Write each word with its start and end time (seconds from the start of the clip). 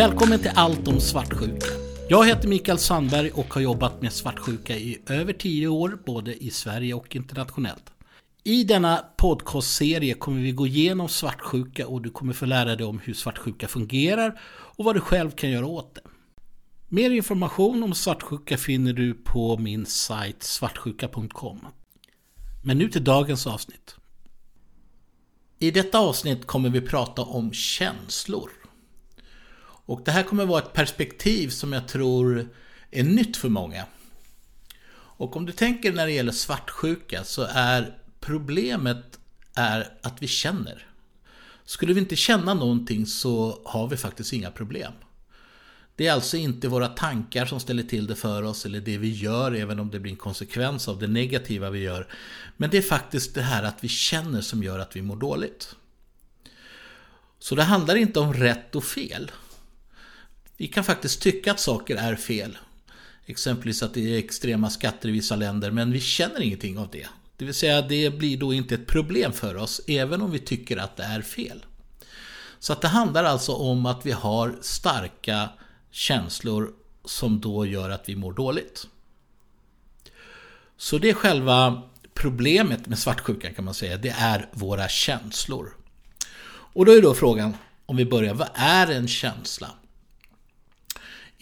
Välkommen 0.00 0.38
till 0.38 0.50
Allt 0.54 0.88
om 0.88 1.00
svartsjuka. 1.00 1.66
Jag 2.08 2.26
heter 2.26 2.48
Mikael 2.48 2.78
Sandberg 2.78 3.30
och 3.30 3.54
har 3.54 3.60
jobbat 3.60 4.02
med 4.02 4.12
svartsjuka 4.12 4.76
i 4.76 5.02
över 5.06 5.32
10 5.32 5.68
år, 5.68 5.98
både 6.06 6.44
i 6.44 6.50
Sverige 6.50 6.94
och 6.94 7.16
internationellt. 7.16 7.92
I 8.44 8.64
denna 8.64 9.04
podcastserie 9.16 10.14
kommer 10.14 10.40
vi 10.40 10.52
gå 10.52 10.66
igenom 10.66 11.08
svartsjuka 11.08 11.86
och 11.86 12.02
du 12.02 12.10
kommer 12.10 12.32
få 12.32 12.46
lära 12.46 12.76
dig 12.76 12.86
om 12.86 12.98
hur 12.98 13.14
svartsjuka 13.14 13.68
fungerar 13.68 14.40
och 14.50 14.84
vad 14.84 14.96
du 14.96 15.00
själv 15.00 15.30
kan 15.30 15.50
göra 15.50 15.66
åt 15.66 15.94
det. 15.94 16.02
Mer 16.88 17.10
information 17.10 17.82
om 17.82 17.94
svartsjuka 17.94 18.56
finner 18.56 18.92
du 18.92 19.14
på 19.14 19.58
min 19.58 19.86
sajt 19.86 20.42
svartsjuka.com. 20.42 21.66
Men 22.62 22.78
nu 22.78 22.88
till 22.88 23.04
dagens 23.04 23.46
avsnitt. 23.46 23.94
I 25.58 25.70
detta 25.70 25.98
avsnitt 25.98 26.46
kommer 26.46 26.68
vi 26.68 26.80
prata 26.80 27.22
om 27.22 27.52
känslor. 27.52 28.59
Och 29.90 30.02
det 30.04 30.10
här 30.10 30.22
kommer 30.22 30.46
vara 30.46 30.62
ett 30.62 30.72
perspektiv 30.72 31.48
som 31.48 31.72
jag 31.72 31.88
tror 31.88 32.48
är 32.90 33.02
nytt 33.02 33.36
för 33.36 33.48
många. 33.48 33.86
Och 34.92 35.36
om 35.36 35.46
du 35.46 35.52
tänker 35.52 35.92
när 35.92 36.06
det 36.06 36.12
gäller 36.12 36.32
svartsjuka 36.32 37.24
så 37.24 37.46
är 37.50 37.98
problemet 38.20 39.18
är 39.54 39.92
att 40.02 40.22
vi 40.22 40.26
känner. 40.26 40.86
Skulle 41.64 41.94
vi 41.94 42.00
inte 42.00 42.16
känna 42.16 42.54
någonting 42.54 43.06
så 43.06 43.62
har 43.64 43.88
vi 43.88 43.96
faktiskt 43.96 44.32
inga 44.32 44.50
problem. 44.50 44.92
Det 45.96 46.06
är 46.06 46.12
alltså 46.12 46.36
inte 46.36 46.68
våra 46.68 46.88
tankar 46.88 47.46
som 47.46 47.60
ställer 47.60 47.82
till 47.82 48.06
det 48.06 48.16
för 48.16 48.42
oss 48.42 48.66
eller 48.66 48.80
det 48.80 48.98
vi 48.98 49.10
gör, 49.10 49.52
även 49.52 49.80
om 49.80 49.90
det 49.90 50.00
blir 50.00 50.12
en 50.12 50.18
konsekvens 50.18 50.88
av 50.88 50.98
det 50.98 51.08
negativa 51.08 51.70
vi 51.70 51.78
gör. 51.78 52.06
Men 52.56 52.70
det 52.70 52.78
är 52.78 52.82
faktiskt 52.82 53.34
det 53.34 53.42
här 53.42 53.62
att 53.62 53.84
vi 53.84 53.88
känner 53.88 54.40
som 54.40 54.62
gör 54.62 54.78
att 54.78 54.96
vi 54.96 55.02
mår 55.02 55.16
dåligt. 55.16 55.76
Så 57.38 57.54
det 57.54 57.62
handlar 57.62 57.96
inte 57.96 58.20
om 58.20 58.34
rätt 58.34 58.74
och 58.74 58.84
fel. 58.84 59.30
Vi 60.60 60.66
kan 60.66 60.84
faktiskt 60.84 61.22
tycka 61.22 61.50
att 61.50 61.60
saker 61.60 61.96
är 61.96 62.16
fel. 62.16 62.58
Exempelvis 63.26 63.82
att 63.82 63.94
det 63.94 64.14
är 64.14 64.18
extrema 64.18 64.70
skatter 64.70 65.08
i 65.08 65.12
vissa 65.12 65.36
länder, 65.36 65.70
men 65.70 65.92
vi 65.92 66.00
känner 66.00 66.40
ingenting 66.40 66.78
av 66.78 66.88
det. 66.90 67.06
Det 67.36 67.44
vill 67.44 67.54
säga, 67.54 67.82
det 67.82 68.10
blir 68.10 68.36
då 68.36 68.52
inte 68.52 68.74
ett 68.74 68.86
problem 68.86 69.32
för 69.32 69.56
oss, 69.56 69.80
även 69.86 70.22
om 70.22 70.30
vi 70.30 70.38
tycker 70.38 70.76
att 70.76 70.96
det 70.96 71.02
är 71.02 71.22
fel. 71.22 71.64
Så 72.58 72.72
att 72.72 72.80
det 72.80 72.88
handlar 72.88 73.24
alltså 73.24 73.52
om 73.52 73.86
att 73.86 74.06
vi 74.06 74.12
har 74.12 74.58
starka 74.60 75.48
känslor 75.90 76.72
som 77.04 77.40
då 77.40 77.66
gör 77.66 77.90
att 77.90 78.08
vi 78.08 78.16
mår 78.16 78.32
dåligt. 78.32 78.86
Så 80.76 80.98
det 80.98 81.10
är 81.10 81.14
själva 81.14 81.82
problemet 82.14 82.86
med 82.86 82.98
svartsjukan 82.98 83.54
kan 83.54 83.64
man 83.64 83.74
säga, 83.74 83.96
det 83.96 84.14
är 84.18 84.48
våra 84.52 84.88
känslor. 84.88 85.76
Och 86.48 86.84
då 86.84 86.92
är 86.92 87.02
då 87.02 87.14
frågan, 87.14 87.54
om 87.86 87.96
vi 87.96 88.04
börjar, 88.04 88.34
vad 88.34 88.48
är 88.54 88.86
en 88.86 89.08
känsla? 89.08 89.70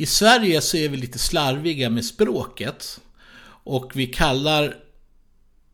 I 0.00 0.06
Sverige 0.06 0.60
så 0.60 0.76
är 0.76 0.88
vi 0.88 0.96
lite 0.96 1.18
slarviga 1.18 1.90
med 1.90 2.04
språket 2.04 3.00
och 3.64 3.92
vi 3.94 4.06
kallar 4.06 4.76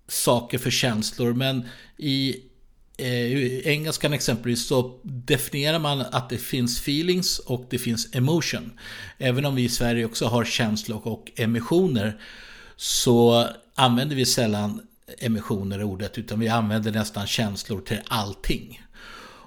saker 0.08 0.58
för 0.58 0.70
känslor 0.70 1.32
men 1.32 1.68
i 1.96 2.36
eh, 2.96 3.66
engelskan 3.66 4.12
exempelvis 4.12 4.66
så 4.66 5.00
definierar 5.02 5.78
man 5.78 6.00
att 6.00 6.30
det 6.30 6.38
finns 6.38 6.80
feelings 6.80 7.38
och 7.38 7.66
det 7.70 7.78
finns 7.78 8.14
emotion. 8.14 8.78
Även 9.18 9.44
om 9.44 9.54
vi 9.54 9.64
i 9.64 9.68
Sverige 9.68 10.04
också 10.04 10.26
har 10.26 10.44
känslor 10.44 11.00
och 11.06 11.32
emissioner 11.36 12.20
så 12.76 13.48
använder 13.74 14.16
vi 14.16 14.26
sällan 14.26 14.86
emissioner 15.18 15.80
i 15.80 15.84
ordet 15.84 16.18
utan 16.18 16.40
vi 16.40 16.48
använder 16.48 16.92
nästan 16.92 17.26
känslor 17.26 17.80
till 17.80 18.00
allting. 18.06 18.82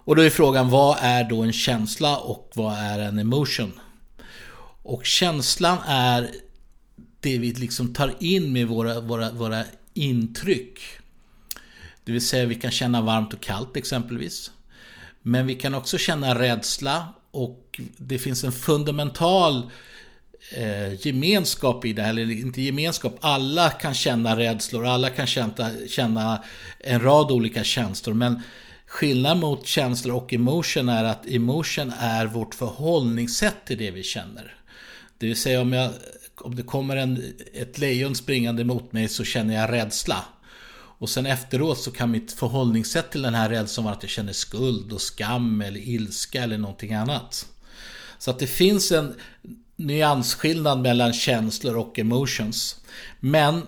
Och 0.04 0.16
då 0.16 0.22
är 0.22 0.30
frågan 0.30 0.70
vad 0.70 0.98
är 1.02 1.24
då 1.24 1.42
en 1.42 1.54
känsla 1.54 2.18
och 2.18 2.52
vad 2.54 2.74
är 2.78 3.00
en 3.00 3.20
emotion? 3.20 3.74
Och 4.88 5.06
känslan 5.06 5.78
är 5.88 6.32
det 7.20 7.38
vi 7.38 7.54
liksom 7.54 7.94
tar 7.94 8.16
in 8.20 8.54
med 8.54 8.68
våra, 8.68 9.00
våra, 9.00 9.32
våra 9.32 9.64
intryck. 9.94 10.80
Det 12.04 12.12
vill 12.12 12.28
säga 12.28 12.46
vi 12.46 12.56
kan 12.56 12.72
känna 12.72 13.02
varmt 13.02 13.34
och 13.34 13.42
kallt 13.42 13.78
exempelvis. 13.78 14.52
Men 15.22 15.48
vi 15.48 15.56
kan 15.56 15.76
också 15.76 15.98
känna 15.98 16.40
rädsla 16.40 17.08
och 17.32 17.80
det 17.98 18.20
finns 18.20 18.44
en 18.44 18.52
fundamental 18.52 19.72
eh, 20.56 21.08
gemenskap 21.08 21.86
i 21.86 21.94
det 21.94 22.02
här, 22.02 22.10
eller 22.10 22.32
inte 22.32 22.62
gemenskap, 22.62 23.18
alla 23.22 23.70
kan 23.70 23.94
känna 23.94 24.38
rädslor, 24.38 24.86
alla 24.86 25.10
kan 25.10 25.28
känna, 25.28 25.72
känna 25.88 26.44
en 26.80 27.02
rad 27.02 27.32
olika 27.32 27.64
känslor. 27.64 28.14
Men 28.14 28.42
skillnad 28.86 29.38
mot 29.38 29.68
känslor 29.68 30.16
och 30.16 30.34
emotion 30.34 30.90
är 30.90 31.04
att 31.04 31.26
emotion 31.26 31.94
är 32.00 32.26
vårt 32.26 32.56
förhållningssätt 32.56 33.66
till 33.66 33.78
det 33.78 33.92
vi 33.92 34.04
känner. 34.04 34.58
Det 35.18 35.28
vill 35.28 35.36
säga 35.36 35.62
om, 35.62 35.74
jag, 35.74 35.92
om 36.36 36.56
det 36.56 36.64
kommer 36.64 36.98
en, 36.98 37.34
ett 37.54 37.78
lejon 37.78 38.16
springande 38.16 38.64
mot 38.64 38.94
mig 38.94 39.08
så 39.08 39.24
känner 39.24 39.56
jag 39.56 39.72
rädsla. 39.72 40.26
Och 41.00 41.10
sen 41.10 41.26
efteråt 41.26 41.80
så 41.80 41.92
kan 41.92 42.12
mitt 42.12 42.32
förhållningssätt 42.32 43.12
till 43.12 43.22
den 43.22 43.36
här 43.36 43.50
rädslan 43.50 43.84
vara 43.84 43.96
att 43.96 44.04
jag 44.04 44.10
känner 44.10 44.34
skuld 44.34 44.94
och 44.94 45.02
skam 45.02 45.62
eller 45.62 45.80
ilska 45.80 46.44
eller 46.44 46.58
någonting 46.58 46.94
annat. 46.94 47.48
Så 48.20 48.32
att 48.32 48.40
det 48.40 48.48
finns 48.48 48.92
en 48.92 49.16
nyansskillnad 49.76 50.80
mellan 50.80 51.14
känslor 51.14 51.78
och 51.78 52.00
emotions. 52.00 52.82
Men 53.20 53.68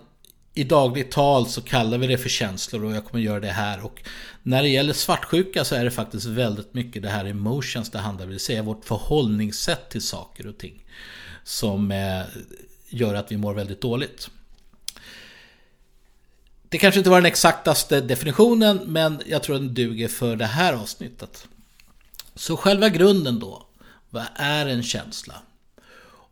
i 0.53 0.63
dagligt 0.63 1.11
tal 1.11 1.47
så 1.47 1.61
kallar 1.61 1.97
vi 1.97 2.07
det 2.07 2.17
för 2.17 2.29
känslor 2.29 2.83
och 2.83 2.95
jag 2.95 3.05
kommer 3.05 3.23
göra 3.23 3.39
det 3.39 3.47
här. 3.47 3.85
Och 3.85 4.03
när 4.43 4.63
det 4.63 4.69
gäller 4.69 4.93
svartsjuka 4.93 5.65
så 5.65 5.75
är 5.75 5.83
det 5.83 5.91
faktiskt 5.91 6.25
väldigt 6.25 6.73
mycket 6.73 7.01
det 7.01 7.09
här 7.09 7.25
emotions 7.25 7.91
det 7.91 7.99
handlar 7.99 8.25
om. 8.25 8.29
Det 8.29 8.33
vill 8.33 8.39
säga 8.39 8.63
vårt 8.63 8.85
förhållningssätt 8.85 9.89
till 9.89 10.01
saker 10.01 10.47
och 10.47 10.57
ting 10.57 10.83
som 11.49 11.91
eh, 11.91 12.21
gör 12.89 13.15
att 13.15 13.31
vi 13.31 13.37
mår 13.37 13.53
väldigt 13.53 13.81
dåligt. 13.81 14.29
Det 16.69 16.77
kanske 16.77 16.99
inte 16.99 17.09
var 17.09 17.17
den 17.17 17.25
exaktaste 17.25 18.01
definitionen, 18.01 18.79
men 18.85 19.21
jag 19.25 19.43
tror 19.43 19.55
den 19.55 19.73
duger 19.73 20.07
för 20.07 20.35
det 20.35 20.45
här 20.45 20.73
avsnittet. 20.73 21.47
Så 22.35 22.57
själva 22.57 22.89
grunden 22.89 23.39
då, 23.39 23.65
vad 24.09 24.25
är 24.35 24.65
en 24.65 24.83
känsla? 24.83 25.35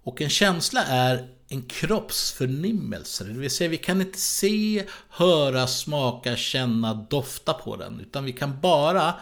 Och 0.03 0.21
en 0.21 0.29
känsla 0.29 0.85
är 0.85 1.27
en 1.49 1.61
kroppsförnimmelse, 1.61 3.23
det 3.23 3.33
vill 3.33 3.51
säga 3.51 3.69
vi 3.69 3.77
kan 3.77 4.01
inte 4.01 4.19
se, 4.19 4.83
höra, 5.09 5.67
smaka, 5.67 6.35
känna, 6.35 6.93
dofta 6.93 7.53
på 7.53 7.75
den, 7.75 7.99
utan 7.99 8.25
vi 8.25 8.33
kan 8.33 8.61
bara 8.61 9.13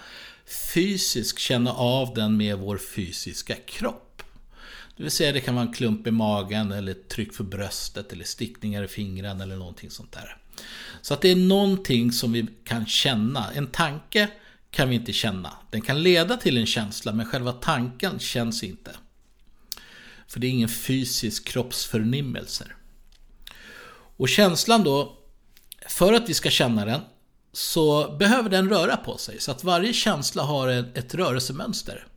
fysiskt 0.74 1.40
känna 1.40 1.74
av 1.74 2.14
den 2.14 2.38
med 2.38 2.58
vår 2.58 2.78
fysiska 2.78 3.56
kropp. 3.56 4.05
Det 4.98 5.04
vill 5.04 5.12
säga 5.12 5.32
det 5.32 5.42
kan 5.42 5.56
vara 5.56 5.66
en 5.66 5.74
klump 5.74 6.08
i 6.08 6.12
magen 6.12 6.72
eller 6.72 6.94
tryck 6.94 7.34
för 7.34 7.44
bröstet 7.44 8.14
eller 8.14 8.26
stickningar 8.26 8.84
i 8.84 8.88
fingrarna 8.88 9.44
eller 9.44 9.56
någonting 9.56 9.90
sånt 9.90 10.12
där. 10.12 10.38
Så 11.02 11.14
att 11.14 11.22
det 11.22 11.32
är 11.32 11.36
någonting 11.36 12.12
som 12.12 12.32
vi 12.32 12.48
kan 12.64 12.86
känna. 12.86 13.52
En 13.52 13.68
tanke 13.68 14.30
kan 14.72 14.90
vi 14.90 14.96
inte 14.96 15.14
känna. 15.14 15.52
Den 15.70 15.82
kan 15.82 16.04
leda 16.04 16.38
till 16.38 16.58
en 16.58 16.66
känsla 16.66 17.14
men 17.14 17.26
själva 17.26 17.52
tanken 17.52 18.20
känns 18.20 18.64
inte. 18.64 18.92
För 20.28 20.40
det 20.40 20.48
är 20.48 20.52
ingen 20.52 20.70
fysisk 20.70 21.48
kroppsförnimmelse. 21.48 22.66
Och 24.18 24.30
känslan 24.30 24.84
då, 24.84 25.18
för 25.88 26.14
att 26.14 26.30
vi 26.30 26.34
ska 26.34 26.50
känna 26.50 26.86
den, 26.86 27.02
så 27.54 28.16
behöver 28.20 28.50
den 28.50 28.70
röra 28.70 28.98
på 28.98 29.18
sig. 29.18 29.40
Så 29.40 29.52
att 29.52 29.64
varje 29.64 29.94
känsla 29.94 30.44
har 30.44 30.68
ett 30.68 31.16
rörelsemönster. 31.16 32.08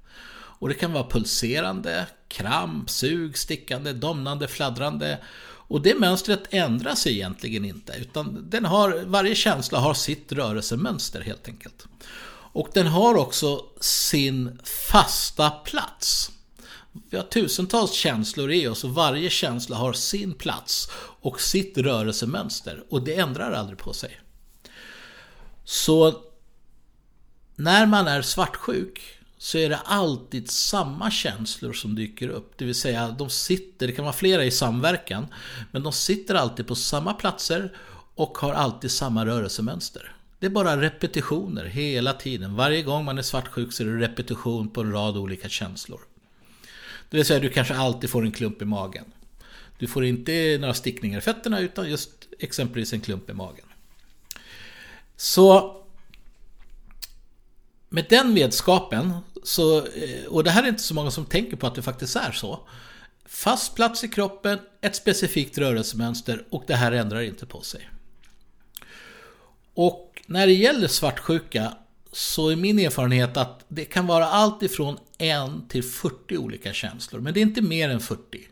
Och 0.60 0.68
det 0.68 0.74
kan 0.74 0.92
vara 0.92 1.08
pulserande, 1.08 2.06
kramp, 2.28 2.90
sug, 2.90 3.38
stickande, 3.38 3.92
domnande, 3.92 4.48
fladdrande. 4.48 5.18
Och 5.68 5.82
det 5.82 5.98
mönstret 5.98 6.42
ändras 6.50 7.06
egentligen 7.06 7.64
inte, 7.64 7.92
utan 7.92 8.50
den 8.50 8.64
har, 8.64 9.02
varje 9.06 9.34
känsla 9.34 9.78
har 9.78 9.94
sitt 9.94 10.32
rörelsemönster 10.32 11.20
helt 11.20 11.48
enkelt. 11.48 11.86
Och 12.52 12.68
den 12.72 12.86
har 12.86 13.14
också 13.14 13.64
sin 13.80 14.58
fasta 14.64 15.50
plats. 15.50 16.30
Vi 17.10 17.16
har 17.16 17.24
tusentals 17.24 17.92
känslor 17.92 18.52
i 18.52 18.68
oss 18.68 18.84
och 18.84 18.94
varje 18.94 19.30
känsla 19.30 19.76
har 19.76 19.92
sin 19.92 20.34
plats 20.34 20.90
och 21.20 21.40
sitt 21.40 21.78
rörelsemönster 21.78 22.84
och 22.88 23.02
det 23.02 23.14
ändrar 23.14 23.52
aldrig 23.52 23.78
på 23.78 23.92
sig. 23.92 24.20
Så 25.64 26.22
när 27.56 27.86
man 27.86 28.06
är 28.06 28.22
svartsjuk 28.22 29.17
så 29.38 29.58
är 29.58 29.68
det 29.68 29.76
alltid 29.76 30.50
samma 30.50 31.10
känslor 31.10 31.72
som 31.72 31.94
dyker 31.94 32.28
upp. 32.28 32.52
Det 32.56 32.64
vill 32.64 32.74
säga, 32.74 33.08
de 33.18 33.30
sitter, 33.30 33.86
det 33.86 33.92
kan 33.92 34.04
vara 34.04 34.12
flera 34.12 34.44
i 34.44 34.50
samverkan, 34.50 35.26
men 35.72 35.82
de 35.82 35.92
sitter 35.92 36.34
alltid 36.34 36.66
på 36.66 36.74
samma 36.74 37.14
platser 37.14 37.76
och 38.14 38.38
har 38.38 38.54
alltid 38.54 38.90
samma 38.90 39.26
rörelsemönster. 39.26 40.14
Det 40.38 40.46
är 40.46 40.50
bara 40.50 40.80
repetitioner 40.80 41.64
hela 41.64 42.12
tiden. 42.12 42.56
Varje 42.56 42.82
gång 42.82 43.04
man 43.04 43.18
är 43.18 43.22
svartsjuk 43.22 43.72
så 43.72 43.82
är 43.82 43.86
det 43.86 44.00
repetition 44.00 44.68
på 44.68 44.80
en 44.80 44.92
rad 44.92 45.16
olika 45.16 45.48
känslor. 45.48 46.00
Det 47.10 47.16
vill 47.16 47.26
säga, 47.26 47.40
du 47.40 47.48
kanske 47.48 47.76
alltid 47.76 48.10
får 48.10 48.24
en 48.24 48.32
klump 48.32 48.62
i 48.62 48.64
magen. 48.64 49.04
Du 49.78 49.86
får 49.86 50.04
inte 50.04 50.58
några 50.60 50.74
stickningar 50.74 51.18
i 51.18 51.20
fötterna 51.20 51.60
utan 51.60 51.90
just 51.90 52.10
exempelvis 52.38 52.92
en 52.92 53.00
klump 53.00 53.30
i 53.30 53.32
magen. 53.32 53.64
Så 55.16 55.78
med 57.88 58.06
den 58.08 58.34
vetskapen 58.34 59.12
så, 59.44 59.78
eh, 59.78 60.24
och 60.28 60.44
det 60.44 60.50
här 60.50 60.62
är 60.62 60.68
inte 60.68 60.82
så 60.82 60.94
många 60.94 61.10
som 61.10 61.24
tänker 61.24 61.56
på 61.56 61.66
att 61.66 61.74
det 61.74 61.82
faktiskt 61.82 62.16
är 62.16 62.32
så. 62.32 62.68
Fast 63.26 63.74
plats 63.74 64.04
i 64.04 64.08
kroppen, 64.08 64.58
ett 64.80 64.96
specifikt 64.96 65.58
rörelsemönster 65.58 66.44
och 66.50 66.64
det 66.66 66.74
här 66.74 66.92
ändrar 66.92 67.20
inte 67.20 67.46
på 67.46 67.60
sig. 67.60 67.88
Och 69.74 70.22
när 70.26 70.46
det 70.46 70.52
gäller 70.52 70.88
svartsjuka 70.88 71.76
så 72.12 72.48
är 72.48 72.56
min 72.56 72.78
erfarenhet 72.78 73.36
att 73.36 73.64
det 73.68 73.84
kan 73.84 74.06
vara 74.06 74.26
allt 74.26 74.62
ifrån 74.62 74.98
1 75.18 75.68
till 75.68 75.84
40 75.84 76.36
olika 76.36 76.72
känslor. 76.72 77.20
Men 77.20 77.34
det 77.34 77.40
är 77.40 77.42
inte 77.42 77.62
mer 77.62 77.88
än 77.88 78.00
40. 78.00 78.48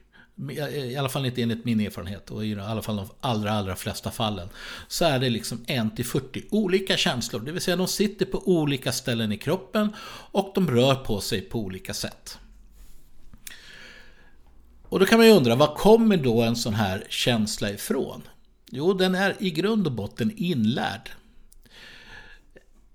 I 0.50 0.96
alla 0.96 1.08
fall 1.08 1.26
inte 1.26 1.42
enligt 1.42 1.64
min 1.64 1.80
erfarenhet 1.80 2.30
och 2.30 2.46
i 2.46 2.54
alla 2.54 2.82
fall 2.82 2.96
de 2.96 3.08
allra, 3.20 3.50
allra 3.50 3.76
flesta 3.76 4.10
fallen. 4.10 4.48
Så 4.88 5.04
är 5.04 5.18
det 5.18 5.30
liksom 5.30 5.64
1 5.66 5.96
till 5.96 6.04
40 6.04 6.42
olika 6.50 6.96
känslor. 6.96 7.40
Det 7.40 7.52
vill 7.52 7.62
säga 7.62 7.76
de 7.76 7.88
sitter 7.88 8.26
på 8.26 8.48
olika 8.48 8.92
ställen 8.92 9.32
i 9.32 9.38
kroppen 9.38 9.92
och 10.32 10.52
de 10.54 10.70
rör 10.70 10.94
på 10.94 11.20
sig 11.20 11.40
på 11.40 11.58
olika 11.58 11.94
sätt. 11.94 12.38
Och 14.88 15.00
då 15.00 15.06
kan 15.06 15.18
man 15.18 15.26
ju 15.26 15.32
undra, 15.32 15.54
var 15.54 15.74
kommer 15.74 16.16
då 16.16 16.42
en 16.42 16.56
sån 16.56 16.74
här 16.74 17.04
känsla 17.08 17.70
ifrån? 17.70 18.22
Jo, 18.70 18.92
den 18.92 19.14
är 19.14 19.36
i 19.38 19.50
grund 19.50 19.86
och 19.86 19.92
botten 19.92 20.32
inlärd. 20.36 21.10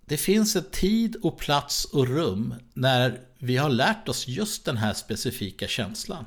Det 0.05 0.17
finns 0.17 0.55
en 0.55 0.63
tid 0.71 1.15
och 1.15 1.37
plats 1.37 1.85
och 1.85 2.07
rum 2.07 2.53
när 2.73 3.19
vi 3.37 3.57
har 3.57 3.69
lärt 3.69 4.09
oss 4.09 4.27
just 4.27 4.65
den 4.65 4.77
här 4.77 4.93
specifika 4.93 5.67
känslan. 5.67 6.25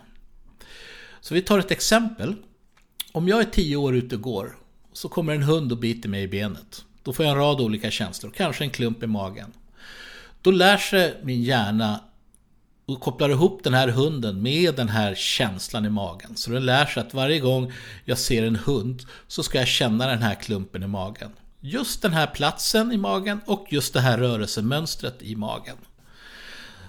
Så 1.25 1.35
vi 1.35 1.43
tar 1.43 1.59
ett 1.59 1.71
exempel. 1.71 2.35
Om 3.13 3.29
jag 3.29 3.41
är 3.41 3.45
tio 3.45 3.77
år 3.77 3.95
ute 3.97 4.15
och 4.15 4.23
går 4.23 4.57
så 4.93 5.09
kommer 5.09 5.35
en 5.35 5.43
hund 5.43 5.73
och 5.73 5.79
biter 5.79 6.09
mig 6.09 6.23
i 6.23 6.29
benet. 6.29 6.85
Då 7.03 7.13
får 7.13 7.25
jag 7.25 7.33
en 7.33 7.39
rad 7.39 7.61
olika 7.61 7.91
känslor, 7.91 8.31
kanske 8.37 8.65
en 8.65 8.71
klump 8.71 9.03
i 9.03 9.07
magen. 9.07 9.53
Då 10.43 10.51
lär 10.51 10.77
sig 10.77 11.21
min 11.23 11.43
hjärna 11.43 12.01
och 12.87 13.01
kopplar 13.01 13.29
ihop 13.29 13.65
den 13.65 13.75
här 13.75 13.89
hunden 13.89 14.43
med 14.43 14.75
den 14.75 14.89
här 14.89 15.15
känslan 15.15 15.87
i 15.87 15.91
magen. 15.91 16.37
Så 16.37 16.51
den 16.51 16.67
lär 16.67 16.87
sig 16.87 17.01
att 17.01 17.15
varje 17.15 17.41
gång 17.41 17.73
jag 18.05 18.19
ser 18.19 18.43
en 18.47 18.57
hund 18.57 19.03
så 19.29 19.43
ska 19.43 19.59
jag 19.59 19.69
känna 19.69 20.07
den 20.07 20.23
här 20.23 20.35
klumpen 20.35 20.83
i 20.83 20.87
magen. 20.87 21.31
Just 21.61 22.03
den 22.03 22.13
här 22.13 22.27
platsen 22.27 22.93
i 22.93 22.97
magen 22.97 23.41
och 23.47 23.67
just 23.71 23.95
det 23.95 24.01
här 24.01 24.19
rörelsemönstret 24.19 25.23
i 25.23 25.37
magen. 25.37 25.77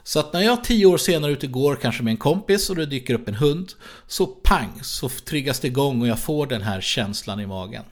Så 0.07 0.19
att 0.19 0.33
när 0.33 0.41
jag 0.41 0.63
tio 0.63 0.85
år 0.85 0.97
senare 0.97 1.31
ute 1.31 1.47
går 1.47 1.75
kanske 1.75 2.03
med 2.03 2.11
en 2.11 2.17
kompis 2.17 2.69
och 2.69 2.75
det 2.75 2.85
dyker 2.85 3.13
upp 3.13 3.27
en 3.27 3.35
hund 3.35 3.73
så 4.07 4.25
pang 4.25 4.79
så 4.83 5.09
triggas 5.09 5.59
det 5.59 5.67
igång 5.67 6.01
och 6.01 6.07
jag 6.07 6.19
får 6.19 6.47
den 6.47 6.61
här 6.61 6.81
känslan 6.81 7.39
i 7.39 7.45
magen. 7.45 7.83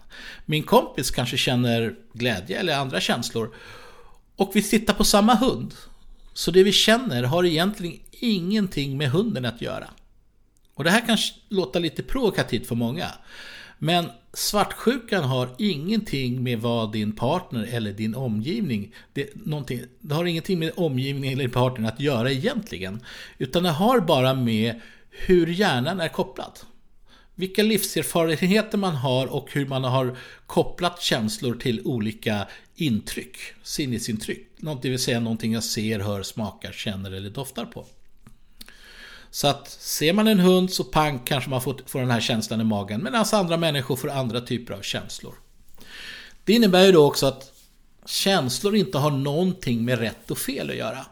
Min 0.46 0.64
kompis 0.64 1.12
kanske 1.12 1.38
känner 1.38 1.96
glädje 2.14 2.60
eller 2.60 2.78
andra 2.78 3.00
känslor 3.02 3.56
och 4.36 4.52
vi 4.54 4.62
tittar 4.62 4.94
på 4.94 5.04
samma 5.04 5.36
hund. 5.36 5.74
Så 6.34 6.52
det 6.52 6.64
vi 6.64 6.72
känner 6.72 7.24
har 7.24 7.46
egentligen 7.46 8.00
ingenting 8.12 8.98
med 8.98 9.10
hunden 9.10 9.46
att 9.46 9.62
göra. 9.62 9.88
Och 10.74 10.84
det 10.84 10.90
här 10.90 11.06
kan 11.06 11.18
låta 11.50 11.80
lite 11.80 12.04
provokativt 12.04 12.68
för 12.68 12.76
många. 12.76 13.08
Men 13.84 14.10
svartsjukan 14.34 15.24
har 15.24 15.50
ingenting 15.58 16.44
med 16.44 16.60
vad 16.60 16.92
din 16.92 17.12
partner 17.12 17.70
eller 17.72 17.94
din 17.94 18.16
omgivning, 18.16 18.96
det, 19.14 19.30
det 20.00 20.16
har 20.16 20.26
ingenting 20.26 20.60
med 20.60 20.72
omgivningen 20.76 21.40
eller 21.40 21.50
partnern 21.50 21.86
att 21.86 22.00
göra 22.00 22.32
egentligen. 22.32 23.00
Utan 23.38 23.64
det 23.64 23.70
har 23.70 24.00
bara 24.00 24.34
med 24.34 24.82
hur 25.10 25.48
hjärnan 25.48 26.00
är 26.00 26.08
kopplad. 26.08 26.60
Vilka 27.36 27.64
livserfarenheter 27.64 28.78
man 28.78 28.96
har 28.96 29.28
och 29.28 29.54
hur 29.54 29.66
man 29.66 29.84
har 29.84 30.18
kopplat 30.48 31.02
känslor 31.02 31.56
till 31.56 31.82
olika 31.86 32.48
intryck, 32.76 33.38
sinnesintryck. 33.64 34.48
Det 34.82 34.90
vill 34.90 35.00
säga 35.00 35.20
någonting 35.20 35.54
jag 35.54 35.64
ser, 35.64 36.00
hör, 36.00 36.24
smakar, 36.24 36.72
känner 36.72 37.12
eller 37.12 37.30
doftar 37.30 37.66
på. 37.66 37.86
Så 39.34 39.48
att 39.48 39.70
ser 39.70 40.14
man 40.14 40.28
en 40.28 40.40
hund 40.40 40.74
så 40.74 40.84
pang 40.84 41.20
kanske 41.26 41.50
man 41.50 41.62
får, 41.62 41.82
får 41.86 42.00
den 42.00 42.12
här 42.12 42.22
känslan 42.22 42.62
i 42.62 42.64
magen. 42.64 43.04
Medan 43.04 43.20
alltså 43.20 43.36
andra 43.36 43.58
människor 43.58 43.96
får 43.96 44.10
andra 44.10 44.42
typer 44.42 44.74
av 44.74 44.82
känslor. 44.82 45.34
Det 46.44 46.54
innebär 46.54 46.86
ju 46.86 46.92
då 46.92 47.08
också 47.08 47.26
att 47.26 47.52
känslor 48.06 48.76
inte 48.76 48.98
har 48.98 49.12
någonting 49.12 49.86
med 49.86 50.00
rätt 50.00 50.32
och 50.32 50.38
fel 50.38 50.70
att 50.70 50.76
göra. 50.76 51.06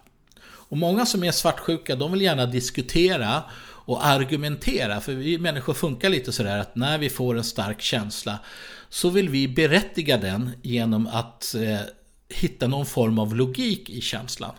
Och 0.43 0.77
många 0.77 1.05
som 1.05 1.23
är 1.23 1.31
svartsjuka 1.31 1.95
de 1.95 2.11
vill 2.11 2.21
gärna 2.21 2.45
diskutera 2.45 3.43
och 3.63 4.05
argumentera. 4.05 5.01
För 5.01 5.13
vi 5.13 5.37
människor 5.37 5.73
funkar 5.73 6.09
lite 6.09 6.31
sådär 6.31 6.57
att 6.57 6.75
när 6.75 6.97
vi 6.97 7.09
får 7.09 7.37
en 7.37 7.43
stark 7.43 7.81
känsla 7.81 8.39
så 8.89 9.09
vill 9.09 9.29
vi 9.29 9.47
berättiga 9.47 10.17
den 10.17 10.49
genom 10.61 11.07
att 11.07 11.55
eh, 11.55 11.79
hitta 12.29 12.67
någon 12.67 12.85
form 12.85 13.19
av 13.19 13.35
logik 13.35 13.89
i 13.89 14.01
känslan. 14.01 14.53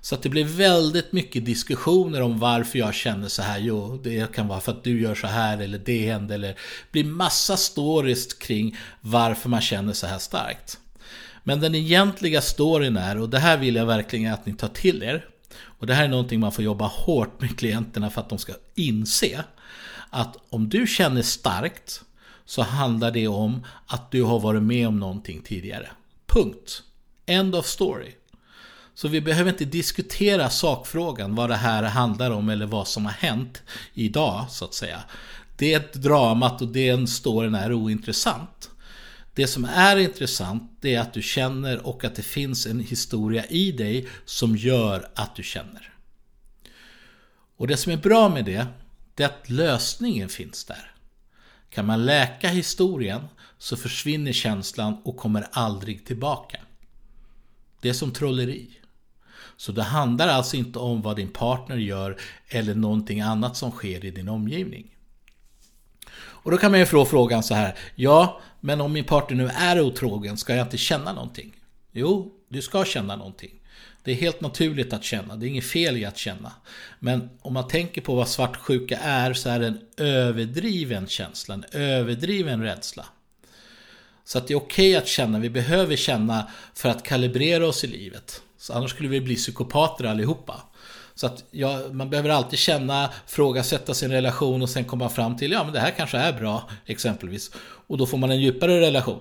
Så 0.00 0.14
att 0.14 0.22
det 0.22 0.28
blir 0.28 0.44
väldigt 0.44 1.12
mycket 1.12 1.44
diskussioner 1.44 2.22
om 2.22 2.38
varför 2.38 2.78
jag 2.78 2.94
känner 2.94 3.28
så 3.28 3.42
här. 3.42 3.58
Jo, 3.58 4.00
det 4.04 4.32
kan 4.32 4.48
vara 4.48 4.60
för 4.60 4.72
att 4.72 4.84
du 4.84 5.00
gör 5.00 5.14
så 5.14 5.26
här 5.26 5.58
eller 5.58 5.78
det 5.78 6.06
hände. 6.06 6.34
Eller 6.34 6.48
det 6.48 6.56
blir 6.92 7.04
massa 7.04 7.56
stories 7.56 8.34
kring 8.34 8.76
varför 9.00 9.48
man 9.48 9.60
känner 9.60 9.92
så 9.92 10.06
här 10.06 10.18
starkt. 10.18 10.78
Men 11.44 11.60
den 11.60 11.74
egentliga 11.74 12.40
storyn 12.40 12.96
är, 12.96 13.20
och 13.20 13.28
det 13.28 13.38
här 13.38 13.56
vill 13.56 13.74
jag 13.74 13.86
verkligen 13.86 14.32
att 14.32 14.46
ni 14.46 14.54
tar 14.54 14.68
till 14.68 15.02
er. 15.02 15.24
Och 15.60 15.86
det 15.86 15.94
här 15.94 16.04
är 16.04 16.08
någonting 16.08 16.40
man 16.40 16.52
får 16.52 16.64
jobba 16.64 16.86
hårt 16.86 17.40
med 17.40 17.58
klienterna 17.58 18.10
för 18.10 18.20
att 18.20 18.28
de 18.28 18.38
ska 18.38 18.52
inse. 18.74 19.44
Att 20.10 20.36
om 20.50 20.68
du 20.68 20.86
känner 20.86 21.22
starkt 21.22 22.02
så 22.44 22.62
handlar 22.62 23.10
det 23.10 23.28
om 23.28 23.66
att 23.86 24.10
du 24.10 24.22
har 24.22 24.40
varit 24.40 24.62
med 24.62 24.88
om 24.88 24.98
någonting 24.98 25.42
tidigare. 25.42 25.88
Punkt. 26.26 26.82
End 27.26 27.54
of 27.54 27.66
story. 27.66 28.12
Så 28.98 29.08
vi 29.08 29.20
behöver 29.20 29.50
inte 29.50 29.64
diskutera 29.64 30.50
sakfrågan, 30.50 31.34
vad 31.34 31.50
det 31.50 31.56
här 31.56 31.82
handlar 31.82 32.30
om 32.30 32.48
eller 32.48 32.66
vad 32.66 32.88
som 32.88 33.04
har 33.04 33.12
hänt 33.12 33.62
idag, 33.94 34.46
så 34.50 34.64
att 34.64 34.74
säga. 34.74 35.02
Det 35.56 35.92
dramat 35.94 36.62
och 36.62 36.68
den 36.68 37.08
storyn 37.08 37.54
är 37.54 37.72
ointressant. 37.72 38.70
Det 39.34 39.46
som 39.46 39.64
är 39.64 39.96
intressant 39.96 40.72
det 40.80 40.94
är 40.94 41.00
att 41.00 41.12
du 41.12 41.22
känner 41.22 41.86
och 41.86 42.04
att 42.04 42.14
det 42.14 42.22
finns 42.22 42.66
en 42.66 42.80
historia 42.80 43.46
i 43.46 43.72
dig 43.72 44.08
som 44.24 44.56
gör 44.56 45.08
att 45.14 45.36
du 45.36 45.42
känner. 45.42 45.94
Och 47.56 47.66
det 47.66 47.76
som 47.76 47.92
är 47.92 47.96
bra 47.96 48.28
med 48.28 48.44
det, 48.44 48.66
det 49.14 49.22
är 49.22 49.28
att 49.28 49.50
lösningen 49.50 50.28
finns 50.28 50.64
där. 50.64 50.92
Kan 51.70 51.86
man 51.86 52.06
läka 52.06 52.48
historien 52.48 53.20
så 53.58 53.76
försvinner 53.76 54.32
känslan 54.32 54.96
och 55.04 55.16
kommer 55.16 55.48
aldrig 55.52 56.06
tillbaka. 56.06 56.60
Det 57.80 57.88
är 57.88 57.92
som 57.92 58.12
trolleri. 58.12 58.77
Så 59.58 59.72
det 59.72 59.82
handlar 59.82 60.28
alltså 60.28 60.56
inte 60.56 60.78
om 60.78 61.02
vad 61.02 61.16
din 61.16 61.28
partner 61.28 61.76
gör 61.76 62.16
eller 62.48 62.74
någonting 62.74 63.20
annat 63.20 63.56
som 63.56 63.70
sker 63.70 64.04
i 64.04 64.10
din 64.10 64.28
omgivning. 64.28 64.94
Och 66.16 66.50
då 66.50 66.56
kan 66.56 66.70
man 66.70 66.80
ju 66.80 66.86
få 66.86 67.04
frågan 67.04 67.42
så 67.42 67.54
här. 67.54 67.78
Ja, 67.94 68.40
men 68.60 68.80
om 68.80 68.92
min 68.92 69.04
partner 69.04 69.36
nu 69.36 69.48
är 69.54 69.80
otrogen, 69.80 70.36
ska 70.36 70.54
jag 70.54 70.66
inte 70.66 70.78
känna 70.78 71.12
någonting? 71.12 71.52
Jo, 71.92 72.32
du 72.48 72.62
ska 72.62 72.84
känna 72.84 73.16
någonting. 73.16 73.50
Det 74.04 74.12
är 74.12 74.16
helt 74.16 74.40
naturligt 74.40 74.92
att 74.92 75.04
känna, 75.04 75.36
det 75.36 75.46
är 75.46 75.48
inget 75.48 75.64
fel 75.64 75.96
i 75.96 76.04
att 76.04 76.16
känna. 76.16 76.52
Men 76.98 77.30
om 77.40 77.52
man 77.52 77.68
tänker 77.68 78.00
på 78.00 78.14
vad 78.14 78.28
svartsjuka 78.28 78.98
är 78.98 79.34
så 79.34 79.48
är 79.48 79.60
det 79.60 79.66
en 79.66 79.80
överdriven 79.96 81.06
känsla, 81.06 81.54
en 81.54 81.64
överdriven 81.72 82.62
rädsla. 82.62 83.06
Så 84.24 84.38
att 84.38 84.48
det 84.48 84.54
är 84.54 84.58
okej 84.58 84.90
okay 84.90 85.02
att 85.02 85.08
känna, 85.08 85.38
vi 85.38 85.50
behöver 85.50 85.96
känna 85.96 86.50
för 86.74 86.88
att 86.88 87.02
kalibrera 87.02 87.66
oss 87.66 87.84
i 87.84 87.86
livet. 87.86 88.42
Så 88.58 88.72
annars 88.72 88.90
skulle 88.90 89.08
vi 89.08 89.20
bli 89.20 89.36
psykopater 89.36 90.04
allihopa. 90.04 90.62
Så 91.14 91.26
att 91.26 91.44
ja, 91.50 91.82
man 91.92 92.10
behöver 92.10 92.30
alltid 92.30 92.58
känna, 92.58 93.10
frågasätta 93.26 93.94
sin 93.94 94.10
relation 94.10 94.62
och 94.62 94.70
sen 94.70 94.84
komma 94.84 95.08
fram 95.08 95.36
till 95.36 95.52
ja 95.52 95.64
men 95.64 95.72
det 95.72 95.80
här 95.80 95.90
kanske 95.90 96.18
är 96.18 96.32
bra 96.32 96.70
exempelvis. 96.86 97.50
Och 97.58 97.98
då 97.98 98.06
får 98.06 98.18
man 98.18 98.30
en 98.30 98.40
djupare 98.40 98.80
relation. 98.80 99.20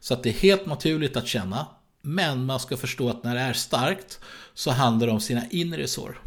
Så 0.00 0.14
att 0.14 0.22
det 0.22 0.28
är 0.28 0.34
helt 0.34 0.66
naturligt 0.66 1.16
att 1.16 1.26
känna. 1.26 1.66
Men 2.02 2.44
man 2.44 2.60
ska 2.60 2.76
förstå 2.76 3.08
att 3.08 3.24
när 3.24 3.34
det 3.34 3.40
är 3.40 3.52
starkt 3.52 4.20
så 4.54 4.70
handlar 4.70 5.06
det 5.06 5.12
om 5.12 5.20
sina 5.20 5.42
inre 5.50 5.86
sår. 5.86 6.20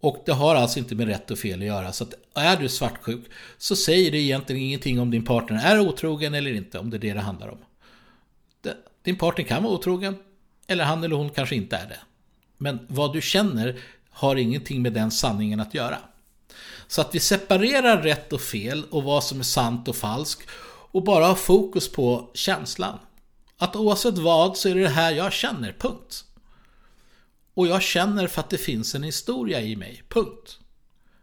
Och 0.00 0.22
det 0.26 0.32
har 0.32 0.54
alltså 0.54 0.78
inte 0.78 0.94
med 0.94 1.06
rätt 1.06 1.30
och 1.30 1.38
fel 1.38 1.60
att 1.60 1.66
göra. 1.66 1.92
Så 1.92 2.04
att 2.04 2.14
är 2.34 2.56
du 2.56 2.68
svartsjuk 2.68 3.24
så 3.58 3.76
säger 3.76 4.10
det 4.10 4.18
egentligen 4.18 4.62
ingenting 4.62 5.00
om 5.00 5.10
din 5.10 5.24
partner 5.24 5.64
är 5.64 5.80
otrogen 5.80 6.34
eller 6.34 6.52
inte, 6.52 6.78
om 6.78 6.90
det 6.90 6.96
är 6.96 6.98
det 6.98 7.12
det 7.12 7.20
handlar 7.20 7.48
om. 7.48 7.58
Din 9.02 9.16
partner 9.16 9.44
kan 9.44 9.62
vara 9.62 9.74
otrogen, 9.74 10.16
eller 10.66 10.84
han 10.84 11.04
eller 11.04 11.16
hon 11.16 11.30
kanske 11.30 11.54
inte 11.54 11.76
är 11.76 11.86
det. 11.86 12.00
Men 12.58 12.86
vad 12.88 13.12
du 13.12 13.20
känner 13.20 13.80
har 14.10 14.36
ingenting 14.36 14.82
med 14.82 14.92
den 14.92 15.10
sanningen 15.10 15.60
att 15.60 15.74
göra. 15.74 15.98
Så 16.86 17.00
att 17.00 17.14
vi 17.14 17.20
separerar 17.20 18.02
rätt 18.02 18.32
och 18.32 18.40
fel 18.40 18.84
och 18.90 19.02
vad 19.02 19.24
som 19.24 19.40
är 19.40 19.44
sant 19.44 19.88
och 19.88 19.96
falskt 19.96 20.48
och 20.92 21.04
bara 21.04 21.26
har 21.26 21.34
fokus 21.34 21.92
på 21.92 22.30
känslan. 22.34 22.98
Att 23.56 23.76
oavsett 23.76 24.18
vad 24.18 24.56
så 24.56 24.68
är 24.68 24.74
det 24.74 24.80
det 24.80 24.88
här 24.88 25.12
jag 25.12 25.32
känner, 25.32 25.76
punkt. 25.78 26.24
Och 27.54 27.66
jag 27.66 27.82
känner 27.82 28.26
för 28.26 28.40
att 28.40 28.50
det 28.50 28.58
finns 28.58 28.94
en 28.94 29.02
historia 29.02 29.60
i 29.60 29.76
mig, 29.76 30.02
punkt. 30.08 30.58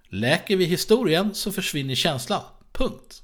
Läker 0.09 0.57
vi 0.57 0.65
historien 0.65 1.35
så 1.35 1.51
försvinner 1.51 1.95
känslan, 1.95 2.41
punkt. 2.71 3.23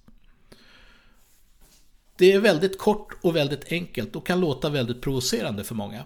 Det 2.23 2.31
är 2.31 2.39
väldigt 2.39 2.77
kort 2.77 3.17
och 3.21 3.35
väldigt 3.35 3.71
enkelt 3.71 4.15
och 4.15 4.27
kan 4.27 4.39
låta 4.39 4.69
väldigt 4.69 5.01
provocerande 5.01 5.63
för 5.63 5.75
många. 5.75 6.05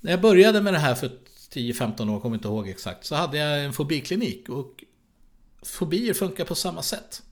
När 0.00 0.10
jag 0.10 0.20
började 0.20 0.60
med 0.60 0.72
det 0.72 0.78
här 0.78 0.94
för 0.94 1.10
10-15 1.52 2.10
år, 2.10 2.20
kommer 2.20 2.36
inte 2.36 2.48
ihåg 2.48 2.68
exakt, 2.68 3.06
så 3.06 3.14
hade 3.14 3.38
jag 3.38 3.64
en 3.64 3.72
fobiklinik. 3.72 4.48
Och 4.48 4.84
fobier 5.62 6.14
funkar 6.14 6.44
på 6.44 6.54
samma 6.54 6.82
sätt. 6.82 7.22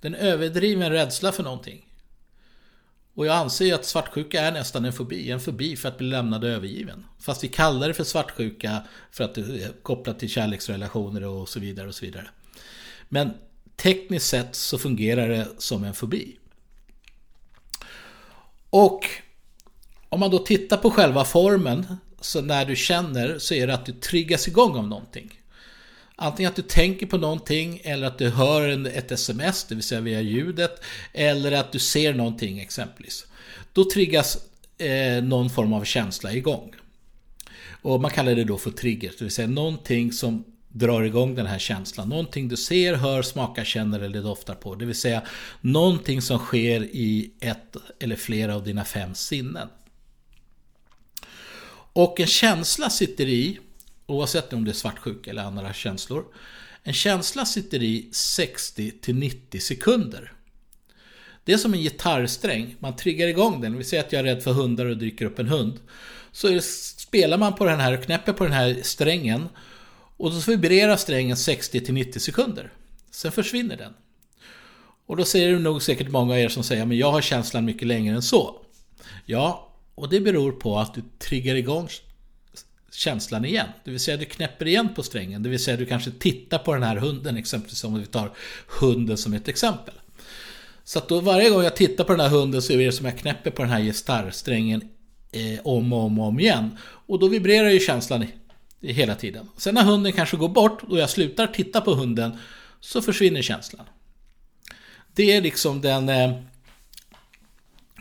Det 0.00 0.08
är 0.08 0.12
en 0.12 0.18
överdriven 0.18 0.92
rädsla 0.92 1.32
för 1.32 1.42
någonting. 1.42 1.88
Och 3.14 3.26
jag 3.26 3.36
anser 3.36 3.64
ju 3.64 3.72
att 3.72 3.84
svartsjuka 3.84 4.40
är 4.40 4.52
nästan 4.52 4.84
en 4.84 4.92
fobi. 4.92 5.30
En 5.30 5.40
fobi 5.40 5.76
för 5.76 5.88
att 5.88 5.98
bli 5.98 6.06
lämnad 6.06 6.44
och 6.44 6.50
övergiven. 6.50 7.06
Fast 7.20 7.44
vi 7.44 7.48
kallar 7.48 7.88
det 7.88 7.94
för 7.94 8.04
svartsjuka 8.04 8.82
för 9.10 9.24
att 9.24 9.34
det 9.34 9.40
är 9.40 9.82
kopplat 9.82 10.18
till 10.18 10.28
kärleksrelationer 10.28 11.24
och 11.24 11.48
så 11.48 11.60
vidare. 11.60 11.88
och 11.88 11.94
så 11.94 12.04
vidare. 12.04 12.28
Men 13.08 13.30
tekniskt 13.76 14.26
sett 14.26 14.54
så 14.54 14.78
fungerar 14.78 15.28
det 15.28 15.48
som 15.58 15.84
en 15.84 15.94
fobi. 15.94 16.38
Och 18.72 19.06
om 20.08 20.20
man 20.20 20.30
då 20.30 20.38
tittar 20.38 20.76
på 20.76 20.90
själva 20.90 21.24
formen, 21.24 21.96
så 22.20 22.40
när 22.40 22.64
du 22.64 22.76
känner 22.76 23.38
så 23.38 23.54
är 23.54 23.66
det 23.66 23.74
att 23.74 23.86
du 23.86 23.92
triggas 23.92 24.48
igång 24.48 24.76
av 24.76 24.88
någonting. 24.88 25.40
Antingen 26.16 26.50
att 26.50 26.56
du 26.56 26.62
tänker 26.62 27.06
på 27.06 27.18
någonting 27.18 27.80
eller 27.84 28.06
att 28.06 28.18
du 28.18 28.28
hör 28.28 28.86
ett 28.86 29.12
sms, 29.12 29.64
det 29.64 29.74
vill 29.74 29.84
säga 29.84 30.00
via 30.00 30.20
ljudet. 30.20 30.84
Eller 31.12 31.52
att 31.52 31.72
du 31.72 31.78
ser 31.78 32.14
någonting 32.14 32.60
exempelvis. 32.60 33.26
Då 33.72 33.90
triggas 33.90 34.38
eh, 34.78 35.24
någon 35.24 35.50
form 35.50 35.72
av 35.72 35.84
känsla 35.84 36.32
igång. 36.32 36.72
Och 37.82 38.00
man 38.00 38.10
kallar 38.10 38.34
det 38.34 38.44
då 38.44 38.58
för 38.58 38.70
triggers, 38.70 39.16
det 39.18 39.24
vill 39.24 39.32
säga 39.32 39.48
någonting 39.48 40.12
som 40.12 40.44
drar 40.72 41.02
igång 41.02 41.34
den 41.34 41.46
här 41.46 41.58
känslan. 41.58 42.08
Någonting 42.08 42.48
du 42.48 42.56
ser, 42.56 42.94
hör, 42.94 43.22
smakar, 43.22 43.64
känner 43.64 44.00
eller 44.00 44.22
doftar 44.22 44.54
på. 44.54 44.74
Det 44.74 44.84
vill 44.84 44.94
säga 44.94 45.22
någonting 45.60 46.22
som 46.22 46.38
sker 46.38 46.82
i 46.82 47.32
ett 47.40 47.76
eller 48.00 48.16
flera 48.16 48.54
av 48.54 48.64
dina 48.64 48.84
fem 48.84 49.14
sinnen. 49.14 49.68
Och 51.92 52.20
en 52.20 52.26
känsla 52.26 52.90
sitter 52.90 53.26
i, 53.26 53.58
oavsett 54.06 54.52
om 54.52 54.64
det 54.64 54.70
är 54.70 54.74
svartsjuk 54.74 55.26
eller 55.26 55.42
andra 55.42 55.72
känslor. 55.72 56.24
En 56.82 56.92
känsla 56.92 57.44
sitter 57.44 57.82
i 57.82 58.08
60-90 58.12 59.58
sekunder. 59.58 60.32
Det 61.44 61.52
är 61.52 61.56
som 61.56 61.74
en 61.74 61.80
gitarrsträng, 61.80 62.76
man 62.78 62.96
triggar 62.96 63.28
igång 63.28 63.60
den. 63.60 63.78
Vi 63.78 63.84
säger 63.84 64.02
att 64.02 64.12
jag 64.12 64.20
är 64.20 64.24
rädd 64.24 64.42
för 64.42 64.52
hundar 64.52 64.86
och 64.86 64.96
dyker 64.96 65.24
upp 65.24 65.38
en 65.38 65.48
hund. 65.48 65.80
Så 66.32 66.60
spelar 66.96 67.38
man 67.38 67.54
på 67.54 67.64
den 67.64 67.80
här 67.80 67.98
och 67.98 68.04
knäpper 68.04 68.32
på 68.32 68.44
den 68.44 68.52
här 68.52 68.80
strängen 68.82 69.48
och 70.22 70.30
då 70.30 70.38
vibrerar 70.38 70.96
strängen 70.96 71.36
60-90 71.36 72.18
sekunder. 72.18 72.72
Sen 73.10 73.32
försvinner 73.32 73.76
den. 73.76 73.92
Och 75.06 75.16
då 75.16 75.24
säger 75.24 75.52
det 75.52 75.58
nog 75.58 75.82
säkert 75.82 76.10
många 76.10 76.32
av 76.32 76.38
er 76.38 76.48
som 76.48 76.62
säger 76.62 76.86
men 76.86 76.98
jag 76.98 77.12
har 77.12 77.20
känslan 77.20 77.64
mycket 77.64 77.88
längre 77.88 78.14
än 78.14 78.22
så. 78.22 78.56
Ja, 79.26 79.72
och 79.94 80.08
det 80.08 80.20
beror 80.20 80.52
på 80.52 80.78
att 80.78 80.94
du 80.94 81.02
triggar 81.18 81.54
igång 81.54 81.88
känslan 82.92 83.44
igen. 83.44 83.66
Det 83.84 83.90
vill 83.90 84.00
säga 84.00 84.16
du 84.16 84.24
knäpper 84.24 84.66
igen 84.66 84.88
på 84.94 85.02
strängen. 85.02 85.42
Det 85.42 85.48
vill 85.48 85.64
säga 85.64 85.76
du 85.76 85.86
kanske 85.86 86.10
tittar 86.10 86.58
på 86.58 86.74
den 86.74 86.82
här 86.82 86.96
hunden 86.96 87.36
exempelvis 87.36 87.84
om 87.84 88.00
vi 88.00 88.06
tar 88.06 88.32
hunden 88.80 89.16
som 89.16 89.34
ett 89.34 89.48
exempel. 89.48 89.94
Så 90.84 90.98
att 90.98 91.08
då 91.08 91.20
varje 91.20 91.50
gång 91.50 91.62
jag 91.62 91.76
tittar 91.76 92.04
på 92.04 92.12
den 92.12 92.20
här 92.20 92.28
hunden 92.28 92.62
så 92.62 92.72
är 92.72 92.78
det 92.78 92.92
som 92.92 93.06
jag 93.06 93.18
knäpper 93.18 93.50
på 93.50 93.62
den 93.62 93.70
här 93.70 93.80
gitarrsträngen 93.80 94.88
eh, 95.32 95.60
om 95.64 95.92
och 95.92 96.04
om 96.04 96.18
och 96.18 96.26
om 96.26 96.40
igen. 96.40 96.78
Och 97.06 97.18
då 97.18 97.28
vibrerar 97.28 97.70
ju 97.70 97.80
känslan 97.80 98.26
hela 98.82 99.14
tiden. 99.14 99.48
Sen 99.56 99.74
när 99.74 99.84
hunden 99.84 100.12
kanske 100.12 100.36
går 100.36 100.48
bort 100.48 100.82
och 100.82 100.98
jag 100.98 101.10
slutar 101.10 101.46
titta 101.46 101.80
på 101.80 101.94
hunden 101.94 102.38
så 102.80 103.02
försvinner 103.02 103.42
känslan. 103.42 103.86
Det 105.14 105.32
är 105.32 105.40
liksom 105.40 105.80
den 105.80 106.08
eh, 106.08 106.30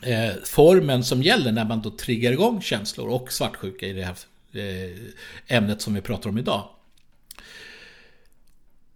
eh, 0.03 0.33
formen 0.43 1.03
som 1.03 1.23
gäller 1.23 1.51
när 1.51 1.65
man 1.65 1.81
då 1.81 1.91
triggar 1.91 2.31
igång 2.31 2.61
känslor 2.61 3.07
och 3.07 3.31
svartsjuka 3.31 3.87
i 3.87 3.93
det 3.93 4.03
här 4.03 4.15
eh, 4.53 5.57
ämnet 5.57 5.81
som 5.81 5.93
vi 5.93 6.01
pratar 6.01 6.29
om 6.29 6.37
idag. 6.37 6.69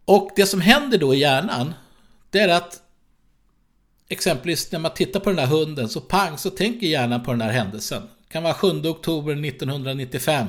Och 0.05 0.31
det 0.35 0.45
som 0.45 0.61
händer 0.61 0.97
då 0.97 1.13
i 1.13 1.19
hjärnan 1.19 1.73
det 2.29 2.39
är 2.39 2.49
att 2.49 2.81
exempelvis 4.09 4.71
när 4.71 4.79
man 4.79 4.93
tittar 4.93 5.19
på 5.19 5.29
den 5.29 5.39
här 5.39 5.47
hunden 5.47 5.89
så 5.89 6.01
pang 6.01 6.37
så 6.37 6.49
tänker 6.49 6.87
hjärnan 6.87 7.23
på 7.23 7.31
den 7.31 7.41
här 7.41 7.51
händelsen. 7.51 8.01
Det 8.01 8.33
kan 8.33 8.43
vara 8.43 8.53
7 8.53 8.67
oktober 8.67 9.45
1995 9.45 10.47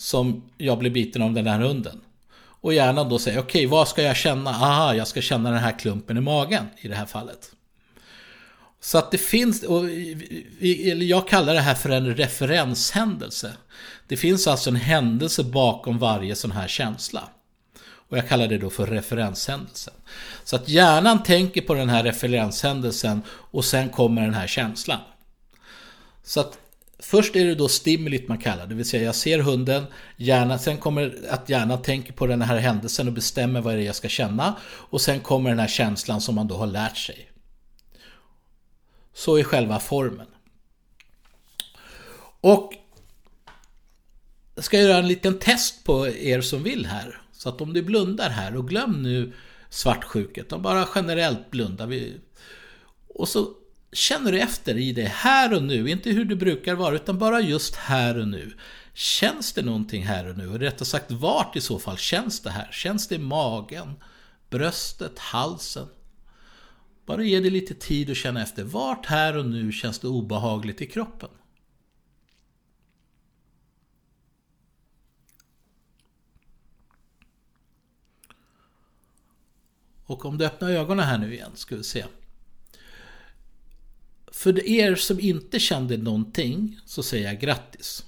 som 0.00 0.42
jag 0.58 0.78
blir 0.78 0.90
biten 0.90 1.22
av 1.22 1.32
den 1.32 1.46
här 1.46 1.58
hunden. 1.60 2.00
Och 2.36 2.74
hjärnan 2.74 3.08
då 3.08 3.18
säger, 3.18 3.38
okej 3.38 3.48
okay, 3.48 3.66
vad 3.66 3.88
ska 3.88 4.02
jag 4.02 4.16
känna? 4.16 4.50
Aha, 4.50 4.94
jag 4.94 5.08
ska 5.08 5.20
känna 5.20 5.50
den 5.50 5.58
här 5.58 5.78
klumpen 5.78 6.16
i 6.16 6.20
magen 6.20 6.66
i 6.80 6.88
det 6.88 6.94
här 6.94 7.06
fallet. 7.06 7.52
Så 8.80 8.98
att 8.98 9.10
det 9.10 9.18
finns, 9.18 9.62
och 9.62 9.84
jag 11.02 11.28
kallar 11.28 11.54
det 11.54 11.60
här 11.60 11.74
för 11.74 11.90
en 11.90 12.16
referenshändelse. 12.16 13.52
Det 14.08 14.16
finns 14.16 14.46
alltså 14.46 14.70
en 14.70 14.76
händelse 14.76 15.44
bakom 15.44 15.98
varje 15.98 16.34
sån 16.34 16.52
här 16.52 16.68
känsla. 16.68 17.28
Och 17.82 18.18
jag 18.18 18.28
kallar 18.28 18.48
det 18.48 18.58
då 18.58 18.70
för 18.70 18.86
referenshändelsen. 18.86 19.94
Så 20.44 20.56
att 20.56 20.68
hjärnan 20.68 21.22
tänker 21.22 21.60
på 21.60 21.74
den 21.74 21.88
här 21.88 22.04
referenshändelsen 22.04 23.22
och 23.28 23.64
sen 23.64 23.88
kommer 23.88 24.22
den 24.22 24.34
här 24.34 24.46
känslan. 24.46 25.00
Så 26.24 26.40
att 26.40 26.58
Först 27.02 27.36
är 27.36 27.44
det 27.44 27.54
då 27.54 27.68
stimulit 27.68 28.28
man 28.28 28.38
kallar 28.38 28.66
det, 28.66 28.74
vill 28.74 28.88
säga 28.88 29.02
jag 29.02 29.14
ser 29.14 29.38
hunden, 29.38 29.84
hjärnan, 30.16 30.58
sen 30.58 30.78
kommer 30.78 31.18
att 31.30 31.48
hjärnan 31.48 31.82
tänker 31.82 32.12
på 32.12 32.26
den 32.26 32.42
här 32.42 32.56
händelsen 32.56 33.06
och 33.06 33.12
bestämmer 33.12 33.60
vad 33.60 33.74
det 33.74 33.82
är 33.82 33.86
jag 33.86 33.94
ska 33.94 34.08
känna. 34.08 34.56
Och 34.62 35.00
sen 35.00 35.20
kommer 35.20 35.50
den 35.50 35.58
här 35.58 35.68
känslan 35.68 36.20
som 36.20 36.34
man 36.34 36.48
då 36.48 36.56
har 36.56 36.66
lärt 36.66 36.96
sig. 36.96 37.30
Så 39.14 39.36
är 39.36 39.42
själva 39.42 39.80
formen. 39.80 40.26
Och 42.40 42.72
jag 44.54 44.64
ska 44.64 44.80
göra 44.80 44.98
en 44.98 45.08
liten 45.08 45.38
test 45.38 45.84
på 45.84 46.08
er 46.08 46.40
som 46.40 46.62
vill 46.62 46.86
här. 46.86 47.20
Så 47.32 47.48
att 47.48 47.60
om 47.60 47.72
du 47.72 47.82
blundar 47.82 48.30
här 48.30 48.56
och 48.56 48.68
glöm 48.68 49.02
nu 49.02 49.32
svartsjuket, 49.70 50.52
och 50.52 50.60
bara 50.60 50.88
generellt 50.94 51.50
blundar 51.50 51.86
Och 53.08 53.28
så 53.28 53.48
känner 53.92 54.32
du 54.32 54.40
efter 54.40 54.78
i 54.78 54.92
det 54.92 55.08
här 55.08 55.54
och 55.54 55.62
nu, 55.62 55.90
inte 55.90 56.10
hur 56.10 56.24
du 56.24 56.36
brukar 56.36 56.74
vara, 56.74 56.94
utan 56.94 57.18
bara 57.18 57.40
just 57.40 57.76
här 57.76 58.18
och 58.18 58.28
nu. 58.28 58.56
Känns 58.94 59.52
det 59.52 59.62
någonting 59.62 60.06
här 60.06 60.28
och 60.28 60.38
nu? 60.38 60.48
Och 60.48 60.58
rättare 60.58 60.84
sagt, 60.84 61.10
vart 61.10 61.56
i 61.56 61.60
så 61.60 61.78
fall 61.78 61.98
känns 61.98 62.40
det 62.40 62.50
här? 62.50 62.68
Känns 62.72 63.08
det 63.08 63.14
i 63.14 63.18
magen, 63.18 63.94
bröstet, 64.50 65.18
halsen? 65.18 65.88
Bara 67.06 67.22
ge 67.22 67.40
det 67.40 67.50
lite 67.50 67.74
tid 67.74 68.10
att 68.10 68.16
känna 68.16 68.42
efter. 68.42 68.64
Vart 68.64 69.06
här 69.06 69.36
och 69.36 69.46
nu 69.46 69.72
känns 69.72 69.98
det 69.98 70.08
obehagligt 70.08 70.80
i 70.82 70.86
kroppen? 70.86 71.30
Och 80.06 80.24
om 80.24 80.38
du 80.38 80.46
öppnar 80.46 80.70
ögonen 80.70 81.06
här 81.06 81.18
nu 81.18 81.34
igen 81.34 81.50
ska 81.54 81.76
vi 81.76 81.84
se. 81.84 82.04
För 84.32 84.68
er 84.68 84.94
som 84.94 85.20
inte 85.20 85.58
kände 85.58 85.96
någonting 85.96 86.80
så 86.86 87.02
säger 87.02 87.26
jag 87.26 87.40
grattis. 87.40 88.04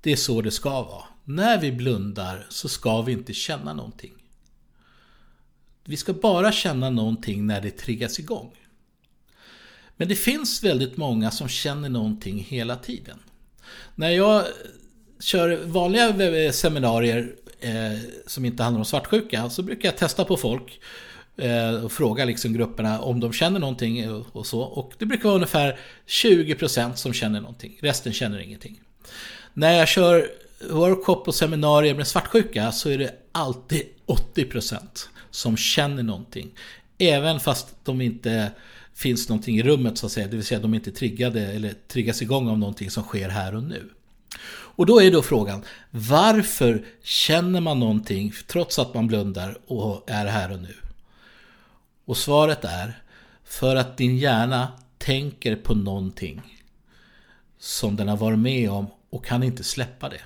Det 0.00 0.12
är 0.12 0.16
så 0.16 0.42
det 0.42 0.50
ska 0.50 0.82
vara. 0.82 1.04
När 1.24 1.60
vi 1.60 1.72
blundar 1.72 2.46
så 2.50 2.68
ska 2.68 3.02
vi 3.02 3.12
inte 3.12 3.34
känna 3.34 3.72
någonting. 3.72 4.14
Vi 5.84 5.96
ska 5.96 6.12
bara 6.12 6.52
känna 6.52 6.90
någonting 6.90 7.46
när 7.46 7.60
det 7.60 7.70
triggas 7.70 8.18
igång. 8.18 8.56
Men 9.96 10.08
det 10.08 10.14
finns 10.14 10.64
väldigt 10.64 10.96
många 10.96 11.30
som 11.30 11.48
känner 11.48 11.88
någonting 11.88 12.46
hela 12.48 12.76
tiden. 12.76 13.18
När 13.94 14.10
jag 14.10 14.44
kör 15.20 15.64
vanliga 15.64 16.52
seminarier 16.52 17.34
eh, 17.60 17.98
som 18.26 18.44
inte 18.44 18.62
handlar 18.62 18.78
om 18.78 18.84
svartsjuka 18.84 19.50
så 19.50 19.62
brukar 19.62 19.88
jag 19.88 19.96
testa 19.96 20.24
på 20.24 20.36
folk 20.36 20.80
Eh, 21.38 21.84
och 21.84 21.92
fråga 21.92 22.24
liksom 22.24 22.52
grupperna 22.52 23.00
om 23.00 23.20
de 23.20 23.32
känner 23.32 23.60
någonting 23.60 24.10
och 24.32 24.46
så. 24.46 24.60
Och 24.60 24.92
det 24.98 25.06
brukar 25.06 25.24
vara 25.24 25.34
ungefär 25.34 25.78
20% 26.06 26.94
som 26.94 27.12
känner 27.12 27.40
någonting. 27.40 27.78
Resten 27.80 28.12
känner 28.12 28.38
ingenting. 28.38 28.80
När 29.54 29.72
jag 29.72 29.88
kör 29.88 30.30
workshop 30.70 31.22
och 31.26 31.34
seminarier 31.34 31.94
med 31.94 32.06
svartsjuka 32.06 32.72
så 32.72 32.90
är 32.90 32.98
det 32.98 33.14
alltid 33.32 33.82
80% 34.34 34.78
som 35.30 35.56
känner 35.56 36.02
någonting. 36.02 36.50
Även 36.98 37.40
fast 37.40 37.76
de 37.84 38.00
inte 38.00 38.50
finns 38.94 39.28
någonting 39.28 39.58
i 39.58 39.62
rummet 39.62 39.98
så 39.98 40.06
att 40.06 40.12
säga. 40.12 40.26
Det 40.26 40.36
vill 40.36 40.46
säga 40.46 40.60
de 40.60 40.72
är 40.72 40.76
inte 40.76 40.92
triggade 40.92 41.46
eller 41.46 41.74
triggas 41.88 42.22
igång 42.22 42.48
av 42.48 42.58
någonting 42.58 42.90
som 42.90 43.02
sker 43.02 43.28
här 43.28 43.54
och 43.54 43.62
nu. 43.62 43.88
Och 44.50 44.86
då 44.86 45.02
är 45.02 45.10
då 45.10 45.22
frågan, 45.22 45.64
varför 45.90 46.84
känner 47.02 47.60
man 47.60 47.80
någonting 47.80 48.32
trots 48.46 48.78
att 48.78 48.94
man 48.94 49.06
blundar 49.06 49.58
och 49.66 50.10
är 50.10 50.26
här 50.26 50.52
och 50.52 50.62
nu? 50.62 50.74
Och 52.08 52.16
svaret 52.16 52.64
är 52.64 53.02
för 53.44 53.76
att 53.76 53.96
din 53.96 54.18
hjärna 54.18 54.72
tänker 54.98 55.56
på 55.56 55.74
någonting 55.74 56.62
som 57.58 57.96
den 57.96 58.08
har 58.08 58.16
varit 58.16 58.38
med 58.38 58.70
om 58.70 58.86
och 59.10 59.24
kan 59.24 59.42
inte 59.42 59.64
släppa 59.64 60.08
det. 60.08 60.20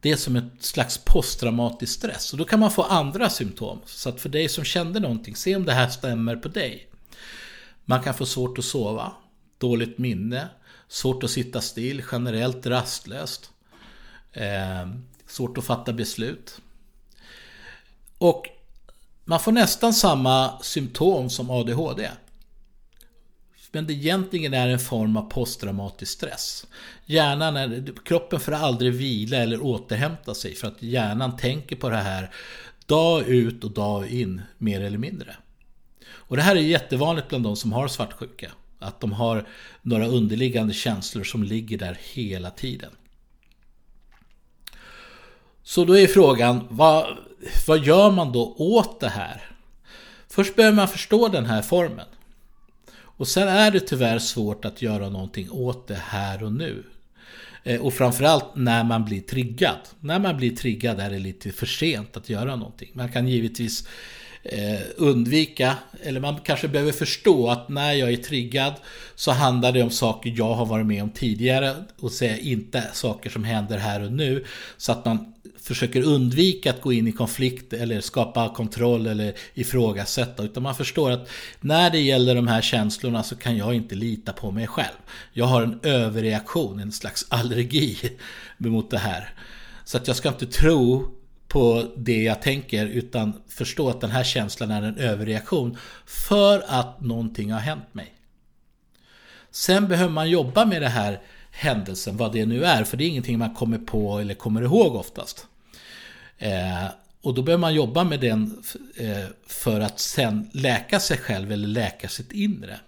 Det 0.00 0.10
är 0.10 0.16
som 0.16 0.36
ett 0.36 0.52
slags 0.64 0.98
posttraumatisk 0.98 1.94
stress 1.94 2.32
och 2.32 2.38
då 2.38 2.44
kan 2.44 2.60
man 2.60 2.70
få 2.70 2.82
andra 2.82 3.30
symptom. 3.30 3.80
Så 3.86 4.08
att 4.08 4.20
för 4.20 4.28
dig 4.28 4.48
som 4.48 4.64
kände 4.64 5.00
någonting, 5.00 5.36
se 5.36 5.56
om 5.56 5.64
det 5.64 5.72
här 5.72 5.88
stämmer 5.88 6.36
på 6.36 6.48
dig. 6.48 6.88
Man 7.84 8.02
kan 8.02 8.14
få 8.14 8.26
svårt 8.26 8.58
att 8.58 8.64
sova, 8.64 9.12
dåligt 9.58 9.98
minne, 9.98 10.48
svårt 10.88 11.24
att 11.24 11.30
sitta 11.30 11.60
still, 11.60 12.02
generellt 12.12 12.66
rastlöst. 12.66 13.50
Eh, 14.32 14.88
svårt 15.26 15.58
att 15.58 15.64
fatta 15.64 15.92
beslut. 15.92 16.60
Och 18.18 18.46
man 19.30 19.40
får 19.40 19.52
nästan 19.52 19.94
samma 19.94 20.58
symptom 20.62 21.30
som 21.30 21.50
ADHD. 21.50 22.10
Men 23.72 23.86
det 23.86 23.92
egentligen 23.92 24.54
är 24.54 24.68
en 24.68 24.78
form 24.78 25.16
av 25.16 25.30
posttraumatisk 25.30 26.12
stress. 26.12 26.66
Hjärnan 27.06 27.56
är, 27.56 27.92
kroppen 28.04 28.40
får 28.40 28.52
aldrig 28.52 28.92
vila 28.92 29.36
eller 29.36 29.62
återhämta 29.62 30.34
sig 30.34 30.54
för 30.54 30.68
att 30.68 30.82
hjärnan 30.82 31.36
tänker 31.36 31.76
på 31.76 31.88
det 31.88 31.96
här 31.96 32.30
dag 32.86 33.28
ut 33.28 33.64
och 33.64 33.70
dag 33.70 34.08
in 34.08 34.42
mer 34.58 34.80
eller 34.80 34.98
mindre. 34.98 35.36
Och 36.10 36.36
det 36.36 36.42
här 36.42 36.56
är 36.56 36.60
jättevanligt 36.60 37.28
bland 37.28 37.44
de 37.44 37.56
som 37.56 37.72
har 37.72 37.88
svartsjuka. 37.88 38.52
Att 38.78 39.00
de 39.00 39.12
har 39.12 39.48
några 39.82 40.06
underliggande 40.06 40.74
känslor 40.74 41.24
som 41.24 41.42
ligger 41.42 41.78
där 41.78 41.98
hela 42.00 42.50
tiden. 42.50 42.90
Så 45.62 45.84
då 45.84 45.98
är 45.98 46.06
frågan, 46.06 46.66
vad, 46.70 47.16
vad 47.66 47.84
gör 47.84 48.10
man 48.10 48.32
då 48.32 48.54
åt 48.58 49.00
det 49.00 49.08
här? 49.08 49.42
Först 50.28 50.56
behöver 50.56 50.76
man 50.76 50.88
förstå 50.88 51.28
den 51.28 51.46
här 51.46 51.62
formen. 51.62 52.06
Och 52.92 53.28
sen 53.28 53.48
är 53.48 53.70
det 53.70 53.80
tyvärr 53.80 54.18
svårt 54.18 54.64
att 54.64 54.82
göra 54.82 55.08
någonting 55.08 55.50
åt 55.50 55.88
det 55.88 56.02
här 56.04 56.42
och 56.42 56.52
nu. 56.52 56.84
Eh, 57.64 57.80
och 57.80 57.94
framförallt 57.94 58.44
när 58.54 58.84
man 58.84 59.04
blir 59.04 59.20
triggad. 59.20 59.78
När 60.00 60.18
man 60.18 60.36
blir 60.36 60.56
triggad 60.56 61.00
är 61.00 61.10
det 61.10 61.18
lite 61.18 61.52
för 61.52 61.66
sent 61.66 62.16
att 62.16 62.28
göra 62.28 62.56
någonting. 62.56 62.90
Man 62.92 63.12
kan 63.12 63.28
givetvis 63.28 63.88
Eh, 64.42 64.80
undvika, 64.96 65.76
eller 66.02 66.20
man 66.20 66.36
kanske 66.44 66.68
behöver 66.68 66.92
förstå 66.92 67.50
att 67.50 67.68
när 67.68 67.92
jag 67.92 68.12
är 68.12 68.16
triggad 68.16 68.74
så 69.14 69.30
handlar 69.30 69.72
det 69.72 69.82
om 69.82 69.90
saker 69.90 70.34
jag 70.36 70.54
har 70.54 70.66
varit 70.66 70.86
med 70.86 71.02
om 71.02 71.10
tidigare 71.10 71.74
och 71.98 72.12
säga 72.12 72.38
inte 72.38 72.84
saker 72.92 73.30
som 73.30 73.44
händer 73.44 73.78
här 73.78 74.04
och 74.04 74.12
nu. 74.12 74.44
Så 74.76 74.92
att 74.92 75.04
man 75.04 75.34
försöker 75.62 76.02
undvika 76.02 76.70
att 76.70 76.80
gå 76.80 76.92
in 76.92 77.08
i 77.08 77.12
konflikt 77.12 77.72
eller 77.72 78.00
skapa 78.00 78.54
kontroll 78.54 79.06
eller 79.06 79.34
ifrågasätta. 79.54 80.42
Utan 80.42 80.62
man 80.62 80.74
förstår 80.74 81.10
att 81.10 81.28
när 81.60 81.90
det 81.90 82.00
gäller 82.00 82.34
de 82.34 82.48
här 82.48 82.62
känslorna 82.62 83.22
så 83.22 83.36
kan 83.36 83.56
jag 83.56 83.74
inte 83.74 83.94
lita 83.94 84.32
på 84.32 84.50
mig 84.50 84.66
själv. 84.66 84.96
Jag 85.32 85.44
har 85.44 85.62
en 85.62 85.80
överreaktion, 85.82 86.80
en 86.80 86.92
slags 86.92 87.26
allergi 87.30 87.96
mot 88.56 88.90
det 88.90 88.98
här. 88.98 89.34
Så 89.84 89.96
att 89.96 90.06
jag 90.06 90.16
ska 90.16 90.28
inte 90.28 90.46
tro 90.46 91.08
på 91.50 91.86
det 91.96 92.22
jag 92.22 92.42
tänker 92.42 92.86
utan 92.86 93.32
förstå 93.48 93.88
att 93.88 94.00
den 94.00 94.10
här 94.10 94.24
känslan 94.24 94.70
är 94.70 94.82
en 94.82 94.96
överreaktion 94.96 95.76
för 96.06 96.64
att 96.66 97.00
någonting 97.00 97.52
har 97.52 97.60
hänt 97.60 97.94
mig. 97.94 98.14
Sen 99.50 99.88
behöver 99.88 100.12
man 100.12 100.30
jobba 100.30 100.64
med 100.64 100.82
den 100.82 100.90
här 100.90 101.20
händelsen, 101.50 102.16
vad 102.16 102.32
det 102.32 102.46
nu 102.46 102.64
är, 102.64 102.84
för 102.84 102.96
det 102.96 103.04
är 103.04 103.08
ingenting 103.08 103.38
man 103.38 103.54
kommer 103.54 103.78
på 103.78 104.18
eller 104.18 104.34
kommer 104.34 104.62
ihåg 104.62 104.94
oftast. 104.94 105.46
Eh, 106.38 106.86
och 107.22 107.34
då 107.34 107.42
behöver 107.42 107.60
man 107.60 107.74
jobba 107.74 108.04
med 108.04 108.20
den 108.20 108.62
eh, 108.96 109.24
för 109.46 109.80
att 109.80 110.00
sen 110.00 110.50
läka 110.52 111.00
sig 111.00 111.18
själv 111.18 111.52
eller 111.52 111.68
läka 111.68 112.08
sitt 112.08 112.32
inre. 112.32 112.80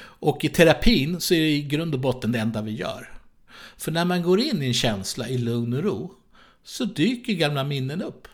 Och 0.00 0.44
i 0.44 0.48
terapin 0.48 1.20
så 1.20 1.34
är 1.34 1.40
det 1.40 1.50
i 1.50 1.62
grund 1.62 1.94
och 1.94 2.00
botten 2.00 2.32
det 2.32 2.38
enda 2.38 2.62
vi 2.62 2.72
gör. 2.72 3.12
För 3.76 3.92
när 3.92 4.04
man 4.04 4.22
går 4.22 4.40
in 4.40 4.62
i 4.62 4.66
en 4.66 4.74
känsla 4.74 5.28
i 5.28 5.38
lugn 5.38 5.74
och 5.74 5.82
ro 5.82 6.14
så 6.68 6.84
dyker 6.84 7.32
gamla 7.32 7.64
minnen 7.64 8.02
upp. 8.02 8.28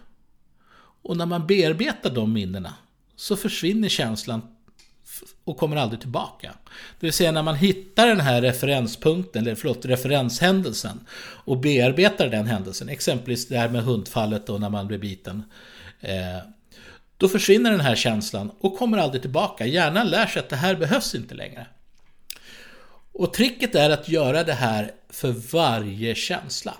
Och 1.02 1.16
när 1.16 1.26
man 1.26 1.46
bearbetar 1.46 2.10
de 2.10 2.32
minnena 2.32 2.74
så 3.16 3.36
försvinner 3.36 3.88
känslan 3.88 4.42
och 5.44 5.56
kommer 5.56 5.76
aldrig 5.76 6.00
tillbaka. 6.00 6.52
Det 7.00 7.06
vill 7.06 7.12
säga 7.12 7.32
när 7.32 7.42
man 7.42 7.54
hittar 7.54 8.08
den 8.08 8.20
här 8.20 8.42
referenspunkten, 8.42 9.42
eller 9.42 9.54
förlåt, 9.54 9.84
referenshändelsen 9.84 11.00
och 11.20 11.58
bearbetar 11.58 12.28
den 12.28 12.46
händelsen, 12.46 12.88
exempelvis 12.88 13.48
det 13.48 13.56
här 13.56 13.68
med 13.68 13.84
hundfallet 13.84 14.48
och 14.48 14.60
när 14.60 14.70
man 14.70 14.86
blir 14.86 14.98
biten. 14.98 15.42
Eh, 16.00 16.38
då 17.16 17.28
försvinner 17.28 17.70
den 17.70 17.80
här 17.80 17.96
känslan 17.96 18.50
och 18.60 18.78
kommer 18.78 18.98
aldrig 18.98 19.22
tillbaka. 19.22 19.66
Hjärnan 19.66 20.08
lär 20.08 20.26
sig 20.26 20.40
att 20.40 20.48
det 20.48 20.56
här 20.56 20.74
behövs 20.74 21.14
inte 21.14 21.34
längre. 21.34 21.66
Och 23.12 23.32
tricket 23.32 23.74
är 23.74 23.90
att 23.90 24.08
göra 24.08 24.44
det 24.44 24.54
här 24.54 24.92
för 25.10 25.30
varje 25.52 26.14
känsla. 26.14 26.74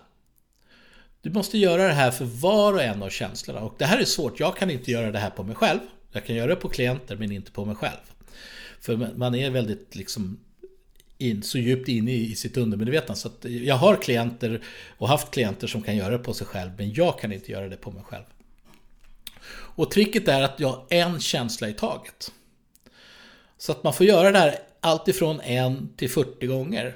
Du 1.24 1.30
måste 1.30 1.58
göra 1.58 1.86
det 1.86 1.92
här 1.92 2.10
för 2.10 2.24
var 2.24 2.72
och 2.72 2.82
en 2.82 3.02
av 3.02 3.10
känslorna. 3.10 3.60
Och 3.60 3.74
det 3.78 3.84
här 3.84 3.98
är 3.98 4.04
svårt. 4.04 4.40
Jag 4.40 4.56
kan 4.56 4.70
inte 4.70 4.90
göra 4.90 5.10
det 5.10 5.18
här 5.18 5.30
på 5.30 5.42
mig 5.42 5.56
själv. 5.56 5.78
Jag 6.12 6.26
kan 6.26 6.36
göra 6.36 6.46
det 6.46 6.56
på 6.56 6.68
klienter 6.68 7.16
men 7.16 7.32
inte 7.32 7.50
på 7.50 7.64
mig 7.64 7.76
själv. 7.76 8.00
För 8.80 8.96
man 9.16 9.34
är 9.34 9.50
väldigt 9.50 9.94
liksom 9.94 10.40
in, 11.18 11.42
så 11.42 11.58
djupt 11.58 11.88
inne 11.88 12.12
i, 12.12 12.34
sitt 12.34 12.56
undermedvetna. 12.56 13.14
Så 13.14 13.28
att 13.28 13.44
jag 13.44 13.74
har 13.74 13.96
klienter 13.96 14.62
och 14.98 15.08
haft 15.08 15.30
klienter 15.30 15.66
som 15.66 15.82
kan 15.82 15.96
göra 15.96 16.10
det 16.10 16.18
på 16.18 16.34
sig 16.34 16.46
själv. 16.46 16.70
Men 16.78 16.92
jag 16.92 17.18
kan 17.18 17.32
inte 17.32 17.52
göra 17.52 17.68
det 17.68 17.76
på 17.76 17.90
mig 17.90 18.02
själv. 18.04 18.24
Och 19.50 19.90
tricket 19.90 20.28
är 20.28 20.42
att 20.42 20.60
jag 20.60 20.68
har 20.68 20.86
en 20.88 21.20
känsla 21.20 21.68
i 21.68 21.72
taget. 21.72 22.32
Så 23.58 23.72
att 23.72 23.84
man 23.84 23.94
får 23.94 24.06
göra 24.06 24.30
det 24.30 24.38
här 24.38 24.58
alltifrån 24.80 25.40
en 25.40 25.88
till 25.96 26.10
40 26.10 26.46
gånger. 26.46 26.94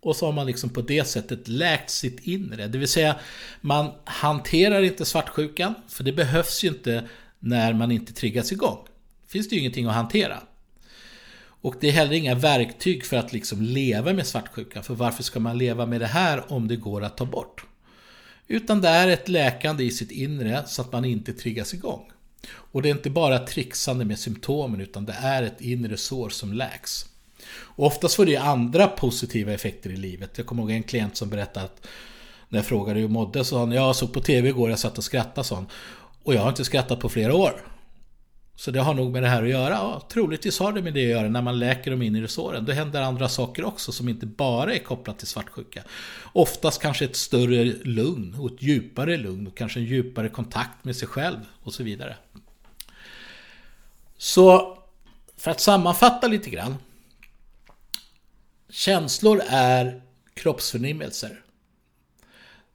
Och 0.00 0.16
så 0.16 0.26
har 0.26 0.32
man 0.32 0.46
liksom 0.46 0.70
på 0.70 0.80
det 0.80 1.04
sättet 1.04 1.48
läkt 1.48 1.90
sitt 1.90 2.20
inre. 2.20 2.68
Det 2.68 2.78
vill 2.78 2.88
säga, 2.88 3.16
man 3.60 3.92
hanterar 4.04 4.82
inte 4.82 5.04
svartsjukan, 5.04 5.74
för 5.88 6.04
det 6.04 6.12
behövs 6.12 6.64
ju 6.64 6.68
inte 6.68 7.08
när 7.38 7.72
man 7.72 7.90
inte 7.90 8.12
triggas 8.12 8.52
igång. 8.52 8.78
finns 9.26 9.48
det 9.48 9.54
ju 9.54 9.60
ingenting 9.60 9.86
att 9.86 9.94
hantera. 9.94 10.42
Och 11.60 11.74
det 11.80 11.88
är 11.88 11.92
heller 11.92 12.12
inga 12.12 12.34
verktyg 12.34 13.04
för 13.04 13.16
att 13.16 13.32
liksom 13.32 13.62
leva 13.62 14.12
med 14.12 14.26
svartsjukan. 14.26 14.84
För 14.84 14.94
varför 14.94 15.22
ska 15.22 15.40
man 15.40 15.58
leva 15.58 15.86
med 15.86 16.00
det 16.00 16.06
här 16.06 16.52
om 16.52 16.68
det 16.68 16.76
går 16.76 17.04
att 17.04 17.16
ta 17.16 17.24
bort? 17.24 17.64
Utan 18.46 18.80
det 18.80 18.88
är 18.88 19.08
ett 19.08 19.28
läkande 19.28 19.84
i 19.84 19.90
sitt 19.90 20.10
inre 20.10 20.64
så 20.66 20.82
att 20.82 20.92
man 20.92 21.04
inte 21.04 21.32
triggas 21.32 21.74
igång. 21.74 22.10
Och 22.48 22.82
det 22.82 22.88
är 22.88 22.90
inte 22.94 23.10
bara 23.10 23.38
trixande 23.38 24.04
med 24.04 24.18
symptomen 24.18 24.80
utan 24.80 25.04
det 25.04 25.12
är 25.12 25.42
ett 25.42 25.60
inre 25.60 25.96
sår 25.96 26.28
som 26.28 26.52
läks. 26.52 27.06
Och 27.50 27.86
oftast 27.86 28.14
får 28.14 28.26
det 28.26 28.36
andra 28.36 28.86
positiva 28.86 29.52
effekter 29.52 29.90
i 29.90 29.96
livet. 29.96 30.30
Jag 30.38 30.46
kommer 30.46 30.62
ihåg 30.62 30.70
en 30.70 30.82
klient 30.82 31.16
som 31.16 31.28
berättade 31.30 31.66
att 31.66 31.86
när 32.48 32.58
jag 32.58 32.66
frågade 32.66 32.94
hur 32.94 33.04
jag 33.04 33.10
mådde 33.10 33.44
så 33.44 33.44
sa 33.44 33.58
han 33.58 33.72
Jag 33.72 33.96
såg 33.96 34.12
på 34.12 34.20
TV 34.20 34.48
igår, 34.48 34.70
jag 34.70 34.78
satt 34.78 34.98
och 34.98 35.04
skrattade 35.04 35.46
sån. 35.46 35.66
Och 36.22 36.34
jag 36.34 36.40
har 36.40 36.48
inte 36.48 36.64
skrattat 36.64 37.00
på 37.00 37.08
flera 37.08 37.34
år. 37.34 37.62
Så 38.58 38.70
det 38.70 38.80
har 38.80 38.94
nog 38.94 39.12
med 39.12 39.22
det 39.22 39.28
här 39.28 39.42
att 39.42 39.48
göra. 39.48 39.70
Ja, 39.70 40.02
troligtvis 40.08 40.58
har 40.58 40.72
det 40.72 40.82
med 40.82 40.94
det 40.94 41.04
att 41.04 41.10
göra 41.10 41.28
när 41.28 41.42
man 41.42 41.58
läker 41.58 41.90
dem 41.90 42.02
in 42.02 42.16
i 42.16 42.28
såren. 42.28 42.64
Då 42.64 42.72
händer 42.72 43.02
andra 43.02 43.28
saker 43.28 43.64
också 43.64 43.92
som 43.92 44.08
inte 44.08 44.26
bara 44.26 44.74
är 44.74 44.78
kopplat 44.78 45.18
till 45.18 45.26
svartsjuka. 45.26 45.82
Oftast 46.32 46.82
kanske 46.82 47.04
ett 47.04 47.16
större 47.16 47.64
lugn 47.64 48.34
och 48.38 48.52
ett 48.52 48.62
djupare 48.62 49.16
lugn 49.16 49.46
och 49.46 49.56
kanske 49.56 49.80
en 49.80 49.84
djupare 49.84 50.28
kontakt 50.28 50.84
med 50.84 50.96
sig 50.96 51.08
själv 51.08 51.38
och 51.62 51.74
så 51.74 51.82
vidare. 51.82 52.16
Så 54.16 54.78
för 55.36 55.50
att 55.50 55.60
sammanfatta 55.60 56.28
lite 56.28 56.50
grann. 56.50 56.76
Känslor 58.70 59.42
är 59.48 60.02
kroppsförnimmelser. 60.34 61.40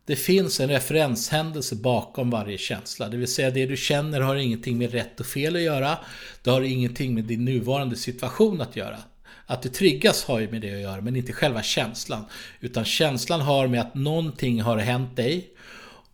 Det 0.06 0.16
finns 0.16 0.60
en 0.60 0.70
referenshändelse 0.70 1.76
bakom 1.76 2.30
varje 2.30 2.58
känsla. 2.58 3.10
Det 3.10 3.18
vill 3.18 3.34
säga 3.34 3.52
det 3.52 3.66
du 3.66 3.78
känner 3.78 4.22
har 4.22 4.36
ingenting 4.36 4.78
med 4.78 4.92
rätt 4.92 5.20
och 5.20 5.26
fel 5.26 5.56
att 5.56 5.62
göra. 5.62 5.98
Det 6.44 6.50
har 6.50 6.62
ingenting 6.62 7.14
med 7.14 7.24
din 7.24 7.46
nuvarande 7.46 7.96
situation 7.96 8.62
att 8.62 8.76
göra. 8.76 8.98
Att 9.46 9.62
du 9.62 9.70
triggas 9.70 10.24
har 10.24 10.40
ju 10.40 10.52
med 10.52 10.62
det 10.62 10.74
att 10.74 10.82
göra, 10.82 11.02
men 11.02 11.16
inte 11.16 11.34
själva 11.34 11.64
känslan. 11.64 12.26
Utan 12.60 12.86
känslan 12.86 13.42
har 13.42 13.68
med 13.68 13.82
att 13.82 13.96
någonting 13.96 14.62
har 14.62 14.78
hänt 14.78 15.16
dig 15.16 15.50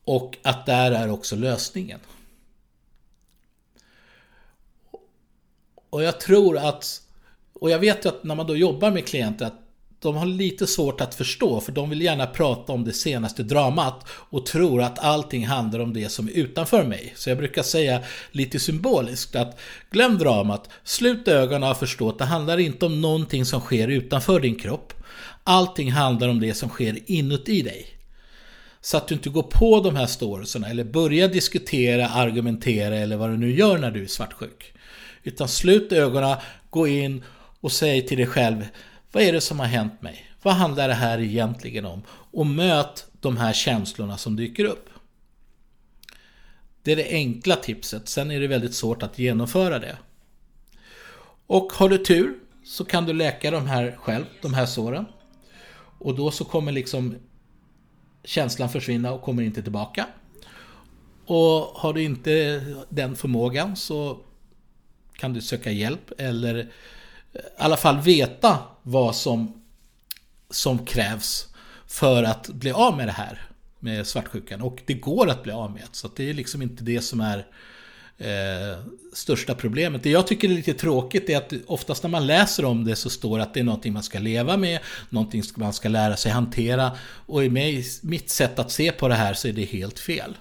och 0.03 0.37
att 0.43 0.65
där 0.65 0.91
är 0.91 1.11
också 1.11 1.35
lösningen. 1.35 1.99
Och 5.89 6.03
jag 6.03 6.19
tror 6.19 6.57
att, 6.57 7.01
och 7.53 7.69
jag 7.69 7.79
vet 7.79 8.05
ju 8.05 8.09
att 8.09 8.23
när 8.23 8.35
man 8.35 8.47
då 8.47 8.55
jobbar 8.55 8.91
med 8.91 9.07
klienter 9.07 9.45
att 9.45 9.68
de 10.01 10.15
har 10.15 10.25
lite 10.25 10.67
svårt 10.67 11.01
att 11.01 11.15
förstå 11.15 11.59
för 11.59 11.71
de 11.71 11.89
vill 11.89 12.01
gärna 12.01 12.27
prata 12.27 12.73
om 12.73 12.83
det 12.83 12.93
senaste 12.93 13.43
dramat 13.43 14.05
och 14.09 14.45
tror 14.45 14.81
att 14.81 14.99
allting 14.99 15.45
handlar 15.45 15.79
om 15.79 15.93
det 15.93 16.09
som 16.09 16.27
är 16.27 16.31
utanför 16.31 16.83
mig. 16.83 17.13
Så 17.15 17.29
jag 17.29 17.37
brukar 17.37 17.63
säga 17.63 18.01
lite 18.31 18.59
symboliskt 18.59 19.35
att 19.35 19.59
glöm 19.91 20.17
dramat, 20.17 20.69
slut 20.83 21.27
ögonen 21.27 21.71
och 21.71 21.77
förstå 21.77 22.09
att 22.09 22.17
det 22.17 22.25
handlar 22.25 22.57
inte 22.57 22.85
om 22.85 23.01
någonting 23.01 23.45
som 23.45 23.61
sker 23.61 23.87
utanför 23.87 24.39
din 24.39 24.55
kropp. 24.55 24.93
Allting 25.43 25.91
handlar 25.91 26.27
om 26.27 26.39
det 26.39 26.53
som 26.53 26.69
sker 26.69 26.99
inuti 27.05 27.61
dig. 27.61 27.87
Så 28.81 28.97
att 28.97 29.07
du 29.07 29.15
inte 29.15 29.29
går 29.29 29.43
på 29.43 29.79
de 29.79 29.95
här 29.95 30.05
storiesarna 30.05 30.67
eller 30.67 30.83
börjar 30.83 31.27
diskutera, 31.27 32.09
argumentera 32.09 32.95
eller 32.95 33.17
vad 33.17 33.29
du 33.29 33.37
nu 33.37 33.55
gör 33.55 33.77
när 33.77 33.91
du 33.91 34.03
är 34.03 34.07
svartsjuk. 34.07 34.73
Utan 35.23 35.47
slut 35.47 35.91
ögonen, 35.91 36.37
gå 36.69 36.87
in 36.87 37.23
och 37.61 37.71
säg 37.71 38.07
till 38.07 38.17
dig 38.17 38.27
själv 38.27 38.65
vad 39.11 39.23
är 39.23 39.33
det 39.33 39.41
som 39.41 39.59
har 39.59 39.67
hänt 39.67 40.01
mig? 40.01 40.25
Vad 40.41 40.53
handlar 40.53 40.87
det 40.87 40.93
här 40.93 41.19
egentligen 41.19 41.85
om? 41.85 42.01
Och 42.09 42.45
möt 42.45 43.07
de 43.19 43.37
här 43.37 43.53
känslorna 43.53 44.17
som 44.17 44.35
dyker 44.35 44.65
upp. 44.65 44.89
Det 46.81 46.91
är 46.91 46.95
det 46.95 47.09
enkla 47.09 47.55
tipset. 47.55 48.09
Sen 48.09 48.31
är 48.31 48.39
det 48.39 48.47
väldigt 48.47 48.75
svårt 48.75 49.03
att 49.03 49.19
genomföra 49.19 49.79
det. 49.79 49.97
Och 51.47 51.73
har 51.73 51.89
du 51.89 51.97
tur 51.97 52.39
så 52.63 52.85
kan 52.85 53.05
du 53.05 53.13
läka 53.13 53.51
de 53.51 53.67
här 53.67 53.95
själv, 53.97 54.25
de 54.41 54.53
här 54.53 54.65
såren. 54.65 55.05
Och 55.99 56.15
då 56.15 56.31
så 56.31 56.45
kommer 56.45 56.71
liksom 56.71 57.15
känslan 58.23 58.69
försvinna 58.69 59.11
och 59.11 59.21
kommer 59.21 59.43
inte 59.43 59.63
tillbaka. 59.63 60.07
Och 61.25 61.61
har 61.75 61.93
du 61.93 62.03
inte 62.03 62.63
den 62.89 63.15
förmågan 63.15 63.75
så 63.75 64.19
kan 65.13 65.33
du 65.33 65.41
söka 65.41 65.71
hjälp 65.71 66.11
eller 66.17 66.71
i 67.33 67.39
alla 67.57 67.77
fall 67.77 68.01
veta 68.01 68.57
vad 68.83 69.15
som, 69.15 69.61
som 70.49 70.85
krävs 70.85 71.47
för 71.87 72.23
att 72.23 72.47
bli 72.49 72.71
av 72.71 72.97
med 72.97 73.07
det 73.07 73.11
här 73.11 73.49
med 73.79 74.07
svartsjukan. 74.07 74.61
Och 74.61 74.81
det 74.85 74.93
går 74.93 75.29
att 75.29 75.43
bli 75.43 75.51
av 75.51 75.71
med. 75.71 75.87
Så 75.91 76.09
det 76.15 76.29
är 76.29 76.33
liksom 76.33 76.61
inte 76.61 76.83
det 76.83 77.01
som 77.01 77.21
är 77.21 77.45
eh, 78.17 78.79
största 79.13 79.55
problemet. 79.55 80.03
Det 80.03 80.09
jag 80.09 80.27
tycker 80.27 80.49
är 80.49 80.53
lite 80.53 80.73
tråkigt 80.73 81.29
är 81.29 81.37
att 81.37 81.53
oftast 81.67 82.03
när 82.03 82.09
man 82.09 82.27
läser 82.27 82.65
om 82.65 82.85
det 82.85 82.95
så 82.95 83.09
står 83.09 83.37
det 83.37 83.43
att 83.43 83.53
det 83.53 83.59
är 83.59 83.63
någonting 83.63 83.93
man 83.93 84.03
ska 84.03 84.19
leva 84.19 84.57
med, 84.57 84.79
någonting 85.09 85.43
man 85.55 85.73
ska 85.73 85.89
lära 85.89 86.15
sig 86.15 86.31
hantera. 86.31 86.91
Och 87.01 87.45
i 87.45 87.49
mig, 87.49 87.85
mitt 88.01 88.29
sätt 88.29 88.59
att 88.59 88.71
se 88.71 88.91
på 88.91 89.07
det 89.07 89.15
här 89.15 89.33
så 89.33 89.47
är 89.47 89.53
det 89.53 89.65
helt 89.65 89.99
fel. 89.99 90.37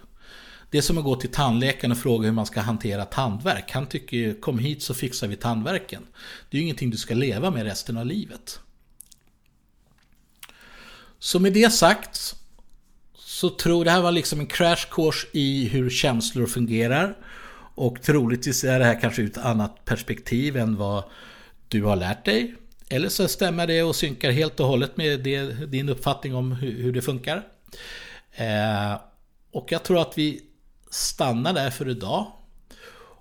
Det 0.71 0.79
är 0.79 0.83
som 0.83 0.99
att 0.99 1.05
gå 1.05 1.17
till 1.17 1.31
tandläkaren 1.31 1.93
och 1.93 1.99
fråga 1.99 2.27
hur 2.27 2.33
man 2.33 2.47
ska 2.47 2.61
hantera 2.61 3.05
tandvärk. 3.05 3.71
Han 3.73 3.87
tycker 3.87 4.17
ju, 4.17 4.35
kom 4.35 4.59
hit 4.59 4.83
så 4.83 4.95
fixar 4.95 5.29
vi 5.29 5.37
tandvärken. 5.37 6.07
Det 6.51 6.57
är 6.57 6.59
ju 6.59 6.65
ingenting 6.65 6.91
du 6.91 6.97
ska 6.97 7.15
leva 7.15 7.51
med 7.51 7.65
resten 7.65 7.97
av 7.97 8.07
livet. 8.07 8.61
Så 11.19 11.41
med 11.41 11.53
det 11.53 11.73
sagt 11.73 12.35
så 13.15 13.51
tror 13.51 13.85
det 13.85 13.91
här 13.91 14.01
var 14.01 14.13
liksom 14.13 14.41
en 14.41 14.47
crash 14.47 14.87
course 14.91 15.27
i 15.33 15.69
hur 15.69 15.91
känslor 15.91 16.47
fungerar. 16.47 17.17
Och 17.75 18.03
troligtvis 18.03 18.65
är 18.65 18.79
det 18.79 18.85
här 18.85 19.01
kanske 19.01 19.23
ur 19.23 19.31
ett 19.31 19.39
annat 19.39 19.85
perspektiv 19.85 20.57
än 20.57 20.77
vad 20.77 21.05
du 21.69 21.83
har 21.83 21.97
lärt 21.97 22.25
dig. 22.25 22.55
Eller 22.89 23.09
så 23.09 23.29
stämmer 23.29 23.67
det 23.67 23.83
och 23.83 23.97
synkar 23.97 24.31
helt 24.31 24.61
och 24.61 24.67
hållet 24.67 24.97
med 24.97 25.21
det, 25.21 25.45
din 25.67 25.89
uppfattning 25.89 26.35
om 26.35 26.53
hur, 26.53 26.83
hur 26.83 26.93
det 26.93 27.03
funkar. 27.03 27.43
Eh, 28.33 29.01
och 29.51 29.73
jag 29.73 29.83
tror 29.83 30.01
att 30.01 30.19
vi 30.19 30.48
Stanna 30.91 31.53
där 31.53 31.71
för 31.71 31.89
idag. 31.89 32.33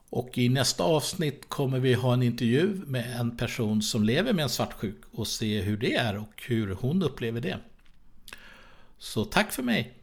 Och 0.10 0.38
i 0.38 0.50
nästa 0.50 0.84
avsnitt 0.84 1.50
kommer 1.50 1.80
vi 1.80 1.94
ha 1.94 2.14
en 2.14 2.24
intervju 2.24 2.82
med 2.86 3.20
en 3.20 3.38
person 3.38 3.82
som 3.82 4.04
lever 4.04 4.34
med 4.34 4.44
en 4.44 4.50
svartsjuk 4.50 5.02
och 5.12 5.28
se 5.28 5.62
hur 5.62 5.78
det 5.78 5.94
är 5.94 6.18
och 6.18 6.44
hur 6.48 6.76
hon 6.76 7.04
upplever 7.04 7.42
det. 7.42 7.58
Så 8.98 9.26
tack 9.26 9.52
för 9.52 9.64
mig! 9.64 9.97